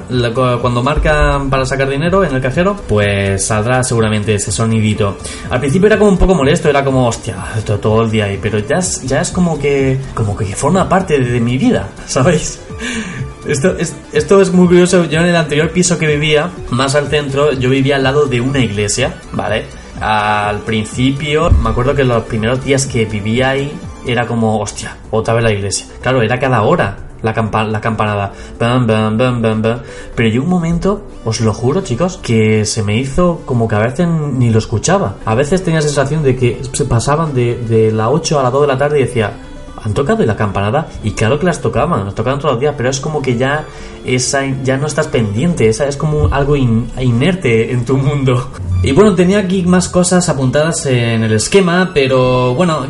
cuando 0.61 0.83
marcan 0.83 1.49
para 1.49 1.65
sacar 1.65 1.89
dinero 1.89 2.23
en 2.23 2.35
el 2.35 2.41
cajero, 2.41 2.75
pues 2.87 3.45
saldrá 3.45 3.83
seguramente 3.83 4.35
ese 4.35 4.51
sonidito. 4.51 5.17
Al 5.49 5.59
principio 5.59 5.87
era 5.87 5.97
como 5.97 6.11
un 6.11 6.17
poco 6.17 6.35
molesto, 6.35 6.69
era 6.69 6.83
como, 6.83 7.07
hostia, 7.07 7.37
todo 7.65 8.03
el 8.03 8.11
día 8.11 8.25
ahí, 8.25 8.37
pero 8.41 8.59
ya 8.59 8.77
es, 8.77 9.01
ya 9.03 9.21
es 9.21 9.31
como 9.31 9.57
que, 9.57 9.97
como 10.13 10.35
que 10.35 10.45
forma 10.55 10.87
parte 10.89 11.19
de 11.19 11.39
mi 11.39 11.57
vida, 11.57 11.87
¿sabéis? 12.05 12.59
Esto 13.47 13.75
es, 13.77 13.95
esto 14.11 14.41
es 14.41 14.51
muy 14.51 14.67
curioso. 14.67 15.05
Yo 15.05 15.19
en 15.19 15.27
el 15.27 15.35
anterior 15.35 15.69
piso 15.71 15.97
que 15.97 16.07
vivía, 16.07 16.49
más 16.69 16.95
al 16.95 17.07
centro, 17.07 17.53
yo 17.53 17.69
vivía 17.69 17.95
al 17.95 18.03
lado 18.03 18.25
de 18.25 18.41
una 18.41 18.59
iglesia, 18.59 19.15
¿vale? 19.31 19.65
Al 20.01 20.59
principio, 20.59 21.49
me 21.49 21.69
acuerdo 21.69 21.95
que 21.95 22.03
los 22.03 22.23
primeros 22.23 22.63
días 22.63 22.85
que 22.85 23.05
vivía 23.05 23.51
ahí 23.51 23.71
era 24.05 24.27
como, 24.27 24.59
hostia, 24.59 24.97
otra 25.11 25.33
vez 25.33 25.43
la 25.43 25.51
iglesia. 25.51 25.85
Claro, 26.01 26.21
era 26.21 26.39
cada 26.39 26.61
hora 26.63 27.02
la, 27.23 27.33
la 27.65 27.81
campanada. 27.81 28.33
Pero 30.15 30.29
llegó 30.29 30.43
un 30.43 30.49
momento, 30.49 31.03
os 31.25 31.41
lo 31.41 31.53
juro, 31.53 31.81
chicos, 31.81 32.17
que 32.17 32.65
se 32.65 32.83
me 32.83 32.97
hizo 32.97 33.41
como 33.45 33.67
que 33.67 33.75
a 33.75 33.79
veces 33.79 34.07
ni 34.07 34.51
lo 34.51 34.59
escuchaba. 34.59 35.15
A 35.25 35.33
veces 35.33 35.63
tenía 35.63 35.79
la 35.79 35.87
sensación 35.87 36.21
de 36.21 36.35
que 36.35 36.61
se 36.71 36.85
pasaban 36.85 37.33
de, 37.33 37.55
de 37.55 37.91
la 37.91 38.09
8 38.09 38.39
a 38.39 38.43
la 38.43 38.51
2 38.51 38.61
de 38.61 38.67
la 38.67 38.77
tarde 38.77 38.99
y 38.99 39.03
decía, 39.03 39.33
han 39.83 39.93
tocado 39.93 40.25
la 40.25 40.35
campanada 40.35 40.87
y 41.03 41.11
claro 41.11 41.39
que 41.39 41.45
las 41.45 41.61
tocaban, 41.61 42.05
las 42.05 42.15
tocaban 42.15 42.39
todos 42.39 42.53
los 42.53 42.61
días, 42.61 42.73
pero 42.77 42.89
es 42.89 42.99
como 42.99 43.21
que 43.21 43.37
ya 43.37 43.65
esa 44.05 44.45
ya 44.63 44.77
no 44.77 44.87
estás 44.87 45.07
pendiente, 45.07 45.67
esa 45.67 45.87
es 45.87 45.97
como 45.97 46.33
algo 46.33 46.55
inerte 46.55 47.71
en 47.71 47.85
tu 47.85 47.97
mundo. 47.97 48.49
Y 48.85 48.91
bueno, 48.91 49.15
tenía 49.15 49.39
aquí 49.39 49.63
más 49.63 49.87
cosas 49.87 50.27
apuntadas 50.27 50.85
en 50.87 51.23
el 51.23 51.31
esquema, 51.31 51.91
pero 51.93 52.53
bueno, 52.53 52.87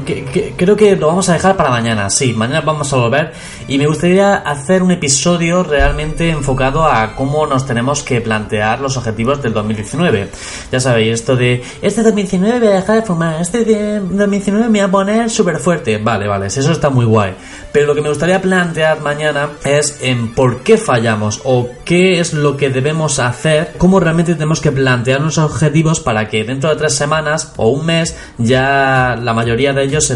creo 0.57 0.75
que 0.75 0.95
lo 0.95 1.05
vamos 1.05 1.29
a 1.29 1.33
dejar 1.33 1.55
para 1.55 1.69
mañana. 1.69 2.09
Sí, 2.09 2.33
mañana 2.33 2.61
vamos 2.61 2.91
a 2.93 2.97
volver 2.97 3.31
y 3.67 3.77
me 3.77 3.85
gustaría 3.85 4.37
hacer 4.37 4.81
un 4.81 4.89
episodio 4.89 5.61
realmente 5.61 6.31
enfocado 6.31 6.87
a 6.87 7.15
cómo 7.15 7.45
nos 7.45 7.67
tenemos 7.67 8.01
que 8.01 8.21
plantear 8.21 8.81
los 8.81 8.97
objetivos 8.97 9.43
del 9.43 9.53
2019. 9.53 10.29
Ya 10.71 10.79
sabéis, 10.79 11.13
esto 11.13 11.35
de 11.35 11.61
este 11.83 12.01
2019 12.01 12.57
voy 12.57 12.69
a 12.69 12.71
dejar 12.71 12.95
de 12.95 13.01
fumar, 13.03 13.39
este 13.39 13.99
2019 13.99 14.69
me 14.69 14.79
voy 14.79 14.87
a 14.87 14.91
poner 14.91 15.29
súper 15.29 15.59
fuerte. 15.59 15.99
Vale, 15.99 16.27
vale, 16.27 16.47
eso 16.47 16.71
está 16.71 16.89
muy 16.89 17.05
guay. 17.05 17.35
Pero 17.71 17.85
lo 17.85 17.93
que 17.93 18.01
me 18.01 18.09
gustaría 18.09 18.41
plantear 18.41 19.01
mañana 19.01 19.49
es 19.63 19.99
en 20.01 20.33
por 20.33 20.61
qué 20.61 20.79
fallamos 20.79 21.41
o 21.43 21.69
qué 21.85 22.19
es 22.19 22.33
lo 22.33 22.57
que 22.57 22.71
debemos 22.71 23.19
hacer, 23.19 23.73
cómo 23.77 23.99
realmente 23.99 24.33
tenemos 24.33 24.59
que 24.59 24.71
plantear 24.71 25.21
nuestros 25.21 25.51
objetivos 25.51 25.82
para 25.83 26.29
que 26.29 26.43
dentro 26.43 26.69
de 26.69 26.77
tres 26.77 26.95
semanas 26.95 27.53
o 27.57 27.67
un 27.67 27.85
mes 27.85 28.17
ya 28.37 29.17
la 29.21 29.33
mayoría 29.33 29.73
de 29.73 29.83
ellos 29.83 30.11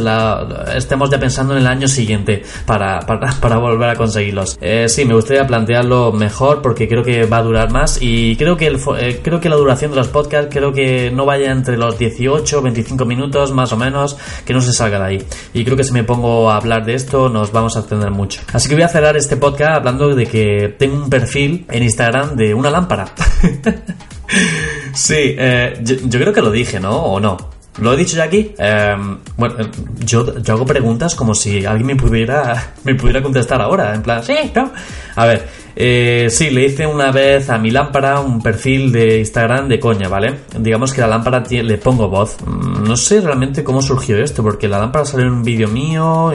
estemos 0.76 1.10
ya 1.10 1.20
pensando 1.20 1.54
en 1.54 1.60
el 1.60 1.68
año 1.68 1.88
siguiente 1.88 2.44
para, 2.66 3.00
para, 3.42 3.58
volver 3.58 3.90
a 3.90 3.96
conseguirlos. 3.96 4.58
Eh, 4.62 4.88
sí, 4.88 5.06
me 5.06 5.14
gustaría 5.14 5.46
plantearlo 5.46 6.12
mejor 6.14 6.62
porque 6.62 6.88
creo 6.88 7.04
que 7.04 7.26
va 7.26 7.38
a 7.38 7.44
durar 7.44 7.72
más 7.72 8.00
y 8.02 8.36
creo 8.38 8.56
que, 8.56 8.68
el, 8.68 8.80
eh, 9.00 9.20
creo 9.22 9.42
que 9.42 9.50
la 9.50 9.56
duración 9.56 9.92
de 9.92 9.98
los 9.98 10.08
podcasts 10.08 10.50
creo 10.52 10.72
que 10.72 11.12
no 11.12 11.26
vaya 11.26 11.52
entre 11.52 11.78
los 11.78 11.98
18 11.98 12.62
25 12.62 13.06
minutos 13.06 13.52
más 13.52 13.74
o 13.74 13.78
menos, 13.78 14.18
que 14.46 14.54
no 14.54 14.62
se 14.62 14.72
salga 14.72 15.00
de 15.00 15.06
ahí. 15.06 15.26
Y 15.54 15.66
creo 15.66 15.76
que 15.76 15.84
si 15.84 15.92
me 15.92 16.04
pongo 16.04 16.50
a 16.50 16.58
hablar 16.58 16.86
de 16.86 16.94
esto 16.94 17.30
nos 17.30 17.52
vamos 17.52 17.76
a 17.76 17.80
atender 17.80 18.12
mucho. 18.12 18.42
Así 18.54 18.70
que 18.70 18.76
voy 18.76 18.84
a 18.84 18.90
cerrar 18.90 19.18
este 19.18 19.36
podcast 19.36 19.78
hablando 19.78 20.16
de 20.16 20.26
que 20.26 20.76
tengo 20.78 20.96
un 20.96 21.10
perfil 21.10 21.66
en 21.70 21.84
Instagram 21.84 22.36
de 22.36 22.54
una 22.54 22.70
lámpara. 22.70 23.08
sí, 24.98 25.36
eh, 25.38 25.80
yo, 25.82 26.20
creo 26.20 26.34
que 26.34 26.42
lo 26.42 26.52
dije, 26.52 26.80
¿no? 26.80 26.96
¿O 26.96 27.20
no? 27.20 27.38
¿Lo 27.80 27.94
he 27.94 27.98
dicho 27.98 28.18
ya 28.18 28.24
aquí? 28.24 28.56
Em, 28.58 29.20
bueno, 29.38 29.56
yo, 30.00 30.40
yo, 30.42 30.54
hago 30.56 30.66
preguntas 30.66 31.14
como 31.14 31.36
si 31.36 31.64
alguien 31.66 31.86
me 31.88 31.96
pudiera, 31.96 32.74
me 32.84 32.96
pudiera 32.96 33.22
contestar 33.22 33.62
ahora. 33.62 33.94
En 33.94 34.02
plan, 34.02 34.24
sí, 34.24 34.36
no. 34.56 34.72
A 35.16 35.26
ver, 35.26 35.48
eh, 35.80 36.30
sí, 36.32 36.50
le 36.50 36.66
hice 36.66 36.88
una 36.88 37.12
vez 37.12 37.52
a 37.52 37.60
mi 37.60 37.70
lámpara 37.70 38.20
un 38.20 38.42
perfil 38.42 38.92
de 38.92 39.20
Instagram 39.20 39.68
de 39.68 39.80
coña, 39.80 40.10
¿vale? 40.10 40.40
Digamos 40.58 40.92
que 40.92 41.02
la 41.02 41.08
lámpara 41.08 41.44
le 41.48 41.78
pongo 41.78 42.10
voz. 42.10 42.38
Mm, 42.44 42.84
no 42.84 42.98
sé 42.98 43.22
realmente 43.22 43.64
cómo 43.64 43.84
surgió 43.84 44.18
esto, 44.18 44.42
porque 44.42 44.68
la 44.68 44.80
lámpara 44.80 45.06
salió 45.06 45.28
en 45.28 45.34
un 45.34 45.44
vídeo 45.44 45.68
mío. 45.68 46.34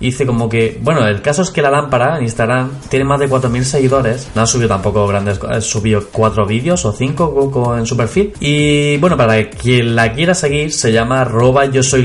Hice 0.00 0.26
como 0.26 0.50
que. 0.50 0.78
Bueno, 0.82 1.06
el 1.06 1.22
caso 1.22 1.40
es 1.40 1.50
que 1.50 1.62
la 1.62 1.70
lámpara 1.70 2.18
en 2.18 2.24
Instagram 2.24 2.72
tiene 2.90 3.06
más 3.06 3.20
de 3.20 3.30
4.000 3.30 3.62
seguidores. 3.62 4.28
No 4.34 4.42
ha 4.42 4.46
subido 4.46 4.68
tampoco 4.68 5.06
grandes. 5.06 5.40
Subió 5.60 6.06
4 6.12 6.44
vídeos 6.44 6.84
o 6.84 6.92
5 6.92 7.78
en 7.78 7.86
su 7.86 7.96
perfil. 7.96 8.34
Y 8.38 8.98
bueno, 8.98 9.16
para 9.16 9.48
quien 9.48 9.96
la 9.96 10.12
quiera 10.12 10.34
seguir, 10.34 10.70
se 10.72 10.92
llama 10.92 11.22
arroba 11.22 11.64
yo 11.64 11.82
soy. 11.82 12.02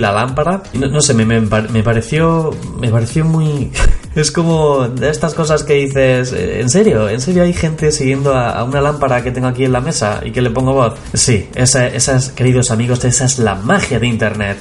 Y 0.71 0.77
no, 0.77 1.01
sé, 1.01 1.13
me, 1.13 1.25
me, 1.25 1.83
pareció. 1.83 2.51
Me 2.79 2.89
pareció 2.89 3.25
muy. 3.25 3.69
es 4.21 4.31
como 4.31 4.87
de 4.87 5.09
estas 5.09 5.33
cosas 5.33 5.63
que 5.63 5.73
dices. 5.73 6.33
Eh, 6.33 6.61
¿En 6.61 6.69
serio? 6.69 7.09
¿En 7.09 7.21
serio 7.21 7.43
hay 7.43 7.53
gente 7.53 7.91
siguiendo 7.91 8.33
a, 8.33 8.63
una 8.63 8.81
lámpara 8.81 9.23
que 9.23 9.31
tengo 9.31 9.47
aquí 9.47 9.65
en 9.65 9.71
la 9.71 9.81
mesa 9.81 10.21
y 10.23 10.31
que 10.31 10.41
le 10.41 10.49
pongo 10.49 10.73
voz? 10.73 10.95
Sí, 11.13 11.49
esa, 11.55 11.87
esas, 11.87 12.29
queridos 12.29 12.71
amigos, 12.71 13.03
esa 13.05 13.25
es 13.25 13.39
la 13.39 13.55
magia 13.55 13.99
de 13.99 14.07
internet. 14.07 14.57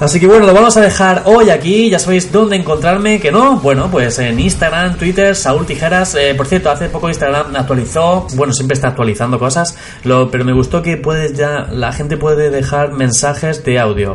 Así 0.00 0.18
que 0.18 0.26
bueno, 0.26 0.44
lo 0.44 0.52
vamos 0.52 0.76
a 0.76 0.80
dejar 0.80 1.22
hoy 1.26 1.50
aquí. 1.50 1.88
Ya 1.88 2.00
sabéis 2.00 2.32
dónde 2.32 2.56
encontrarme, 2.56 3.20
que 3.20 3.30
no. 3.30 3.56
Bueno, 3.60 3.88
pues 3.90 4.18
en 4.18 4.40
Instagram, 4.40 4.96
Twitter, 4.96 5.36
Saúl 5.36 5.66
Tijeras. 5.66 6.16
Eh, 6.16 6.34
por 6.34 6.46
cierto, 6.46 6.68
hace 6.70 6.88
poco 6.88 7.08
Instagram 7.08 7.54
actualizó. 7.54 8.26
Bueno, 8.34 8.52
siempre 8.52 8.74
está 8.74 8.88
actualizando 8.88 9.38
cosas. 9.38 9.78
Lo, 10.02 10.32
pero 10.32 10.44
me 10.44 10.52
gustó 10.52 10.82
que 10.82 10.96
puedes 10.96 11.34
ya. 11.34 11.68
La 11.70 11.92
gente 11.92 12.16
puede 12.16 12.50
dejar 12.50 12.92
mensajes 12.92 13.64
de 13.64 13.78
audio. 13.78 14.14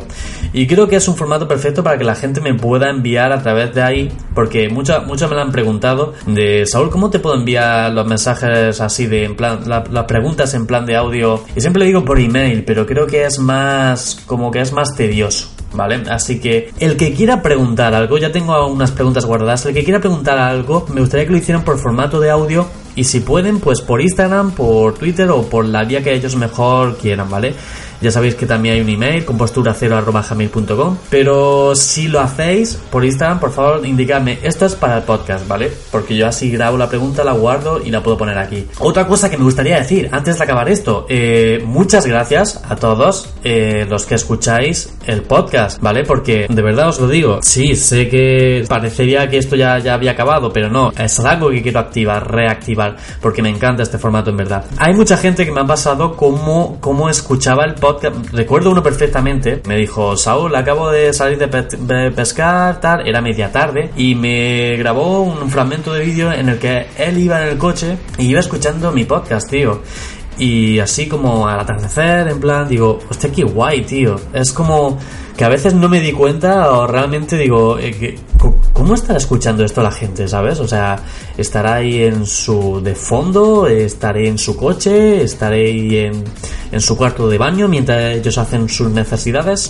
Y 0.51 0.67
creo 0.67 0.89
que 0.89 0.97
es 0.97 1.07
un 1.07 1.15
formato 1.15 1.47
perfecto 1.47 1.81
para 1.81 1.97
que 1.97 2.03
la 2.03 2.15
gente 2.15 2.41
me 2.41 2.53
pueda 2.53 2.89
enviar 2.89 3.31
a 3.31 3.41
través 3.41 3.73
de 3.73 3.81
ahí. 3.81 4.11
Porque 4.35 4.67
muchos 4.67 5.05
muchos 5.07 5.29
me 5.29 5.35
lo 5.37 5.41
han 5.41 5.51
preguntado. 5.53 6.13
De 6.25 6.65
Saúl, 6.65 6.89
¿cómo 6.89 7.09
te 7.09 7.19
puedo 7.19 7.37
enviar 7.37 7.93
los 7.93 8.05
mensajes 8.05 8.81
así 8.81 9.07
de 9.07 9.23
en 9.23 9.35
plan. 9.37 9.61
las 9.65 10.03
preguntas 10.05 10.53
en 10.55 10.67
plan 10.67 10.85
de 10.85 10.97
audio? 10.97 11.41
Y 11.55 11.61
siempre 11.61 11.79
le 11.79 11.85
digo 11.85 12.03
por 12.03 12.19
email, 12.19 12.65
pero 12.65 12.85
creo 12.85 13.07
que 13.07 13.23
es 13.23 13.39
más. 13.39 14.21
como 14.25 14.51
que 14.51 14.59
es 14.59 14.73
más 14.73 14.93
tedioso. 14.93 15.58
¿Vale? 15.73 16.03
Así 16.09 16.39
que 16.39 16.71
el 16.79 16.97
que 16.97 17.13
quiera 17.13 17.41
preguntar 17.41 17.93
algo, 17.93 18.17
ya 18.17 18.31
tengo 18.31 18.67
unas 18.67 18.91
preguntas 18.91 19.25
guardadas, 19.25 19.65
el 19.65 19.73
que 19.73 19.83
quiera 19.83 19.99
preguntar 19.99 20.37
algo, 20.37 20.85
me 20.93 21.01
gustaría 21.01 21.25
que 21.25 21.31
lo 21.31 21.37
hicieran 21.37 21.63
por 21.63 21.79
formato 21.79 22.19
de 22.19 22.29
audio 22.29 22.67
y 22.95 23.03
si 23.03 23.21
pueden, 23.21 23.59
pues 23.59 23.81
por 23.81 24.01
Instagram, 24.01 24.51
por 24.51 24.95
Twitter 24.95 25.29
o 25.29 25.43
por 25.43 25.65
la 25.65 25.83
vía 25.83 26.03
que 26.03 26.13
ellos 26.13 26.35
mejor 26.35 26.97
quieran, 26.97 27.29
¿vale? 27.29 27.53
Ya 28.01 28.11
sabéis 28.11 28.35
que 28.35 28.45
también 28.45 28.75
hay 28.75 28.81
un 28.81 28.89
email, 28.89 29.25
composturacero.com. 29.25 30.97
Pero 31.09 31.75
si 31.75 32.07
lo 32.07 32.19
hacéis 32.21 32.75
por 32.89 33.03
Instagram, 33.03 33.39
por 33.39 33.51
favor, 33.51 33.85
indicadme, 33.85 34.39
esto 34.41 34.65
es 34.65 34.75
para 34.75 34.97
el 34.97 35.03
podcast, 35.03 35.47
¿vale? 35.47 35.71
Porque 35.91 36.15
yo 36.15 36.27
así 36.27 36.49
grabo 36.49 36.77
la 36.77 36.87
pregunta, 36.87 37.23
la 37.23 37.33
guardo 37.33 37.81
y 37.83 37.91
la 37.91 38.01
puedo 38.01 38.17
poner 38.17 38.37
aquí. 38.37 38.65
Otra 38.79 39.05
cosa 39.05 39.29
que 39.29 39.37
me 39.37 39.43
gustaría 39.43 39.77
decir, 39.77 40.09
antes 40.11 40.37
de 40.37 40.43
acabar 40.43 40.69
esto, 40.69 41.05
eh, 41.09 41.61
muchas 41.65 42.05
gracias 42.05 42.61
a 42.67 42.75
todos 42.75 43.33
eh, 43.43 43.85
los 43.89 44.05
que 44.05 44.15
escucháis 44.15 44.93
el 45.05 45.23
podcast, 45.23 45.81
¿vale? 45.81 46.03
Porque 46.03 46.47
de 46.49 46.61
verdad 46.61 46.89
os 46.89 46.99
lo 46.99 47.07
digo, 47.07 47.39
sí, 47.41 47.75
sé 47.75 48.07
que 48.07 48.63
parecería 48.67 49.29
que 49.29 49.37
esto 49.37 49.55
ya, 49.55 49.77
ya 49.79 49.95
había 49.95 50.11
acabado, 50.11 50.51
pero 50.53 50.69
no, 50.69 50.91
es 50.97 51.19
algo 51.19 51.49
que 51.49 51.61
quiero 51.61 51.79
activar, 51.79 52.31
reactivar, 52.31 52.95
porque 53.21 53.41
me 53.41 53.49
encanta 53.49 53.83
este 53.83 53.97
formato 53.97 54.29
en 54.29 54.37
verdad. 54.37 54.65
Hay 54.77 54.93
mucha 54.93 55.17
gente 55.17 55.45
que 55.45 55.51
me 55.51 55.61
ha 55.61 55.65
pasado 55.65 56.15
cómo, 56.15 56.77
cómo 56.79 57.09
escuchaba 57.09 57.65
el 57.65 57.73
podcast. 57.73 57.88
Recuerdo 58.31 58.71
uno 58.71 58.83
perfectamente, 58.83 59.61
me 59.65 59.77
dijo, 59.77 60.15
Saúl, 60.17 60.55
acabo 60.55 60.89
de 60.91 61.13
salir 61.13 61.37
de, 61.37 61.47
de 61.47 62.11
pescar, 62.11 62.79
tal, 62.79 63.07
era 63.07 63.21
media 63.21 63.51
tarde, 63.51 63.91
y 63.95 64.15
me 64.15 64.75
grabó 64.77 65.21
un 65.21 65.49
fragmento 65.49 65.93
de 65.93 66.03
vídeo 66.03 66.31
en 66.31 66.49
el 66.49 66.59
que 66.59 66.87
él 66.97 67.17
iba 67.17 67.41
en 67.41 67.49
el 67.49 67.57
coche 67.57 67.97
y 68.17 68.27
iba 68.27 68.39
escuchando 68.39 68.91
mi 68.91 69.05
podcast, 69.05 69.49
tío. 69.49 69.81
Y 70.37 70.79
así 70.79 71.07
como 71.07 71.47
al 71.47 71.59
atardecer, 71.59 72.29
en 72.29 72.39
plan, 72.39 72.67
digo, 72.67 72.99
hostia, 73.09 73.29
qué 73.31 73.43
guay, 73.43 73.81
tío. 73.81 74.15
Es 74.33 74.53
como 74.53 74.97
que 75.39 75.45
a 75.45 75.47
veces 75.47 75.73
no 75.73 75.87
me 75.87 76.01
di 76.01 76.11
cuenta 76.11 76.69
o 76.69 76.85
realmente 76.85 77.37
digo, 77.37 77.79
eh, 77.79 78.19
¿cómo 78.73 78.93
estará 78.93 79.17
escuchando 79.17 79.63
esto 79.63 79.81
la 79.81 79.89
gente, 79.89 80.27
sabes? 80.27 80.59
O 80.59 80.67
sea, 80.67 80.99
estará 81.37 81.75
ahí 81.75 82.03
en 82.03 82.25
su 82.25 82.81
de 82.83 82.93
fondo, 82.93 83.65
estaré 83.65 84.27
en 84.27 84.37
su 84.37 84.57
coche, 84.57 85.23
estaré 85.23 85.67
ahí 85.67 85.97
en, 85.97 86.25
en 86.73 86.81
su 86.81 86.97
cuarto 86.97 87.29
de 87.29 87.37
baño 87.37 87.69
mientras 87.69 88.17
ellos 88.17 88.37
hacen 88.37 88.67
sus 88.67 88.89
necesidades. 88.89 89.69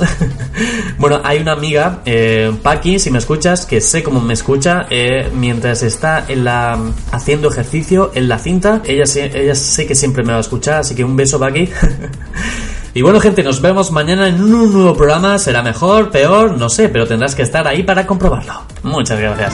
bueno, 0.98 1.22
hay 1.24 1.38
una 1.38 1.52
amiga, 1.52 2.02
eh, 2.04 2.52
Paki, 2.64 2.98
si 2.98 3.12
me 3.12 3.20
escuchas, 3.20 3.68
que 3.68 3.80
sé 3.80 4.02
cómo 4.02 4.22
me 4.22 4.34
escucha, 4.34 4.88
eh, 4.90 5.30
mientras 5.36 5.84
está 5.84 6.26
en 6.28 6.46
la 6.46 6.80
haciendo 7.12 7.48
ejercicio 7.48 8.10
en 8.16 8.28
la 8.28 8.40
cinta, 8.40 8.82
ella, 8.86 9.04
ella 9.16 9.54
sé 9.54 9.86
que 9.86 9.94
siempre 9.94 10.24
me 10.24 10.32
va 10.32 10.40
a 10.40 10.42
escuchar, 10.42 10.80
así 10.80 10.96
que 10.96 11.04
un 11.04 11.16
beso, 11.16 11.38
Paki. 11.40 11.70
Y 12.94 13.02
bueno, 13.02 13.20
gente, 13.20 13.44
nos 13.44 13.62
vemos 13.62 13.92
mañana 13.92 14.28
en 14.28 14.42
un 14.42 14.74
nuevo 14.74 14.96
programa. 14.96 15.38
Será 15.38 15.62
mejor, 15.62 16.10
peor, 16.10 16.58
no 16.58 16.70
sé, 16.70 16.90
pero 16.90 17.08
tendrás 17.08 17.36
que 17.36 17.44
estar 17.44 17.68
ahí 17.68 17.84
para 17.84 18.08
comprobarlo. 18.08 18.54
Muchas 18.84 19.20
gracias. 19.20 19.54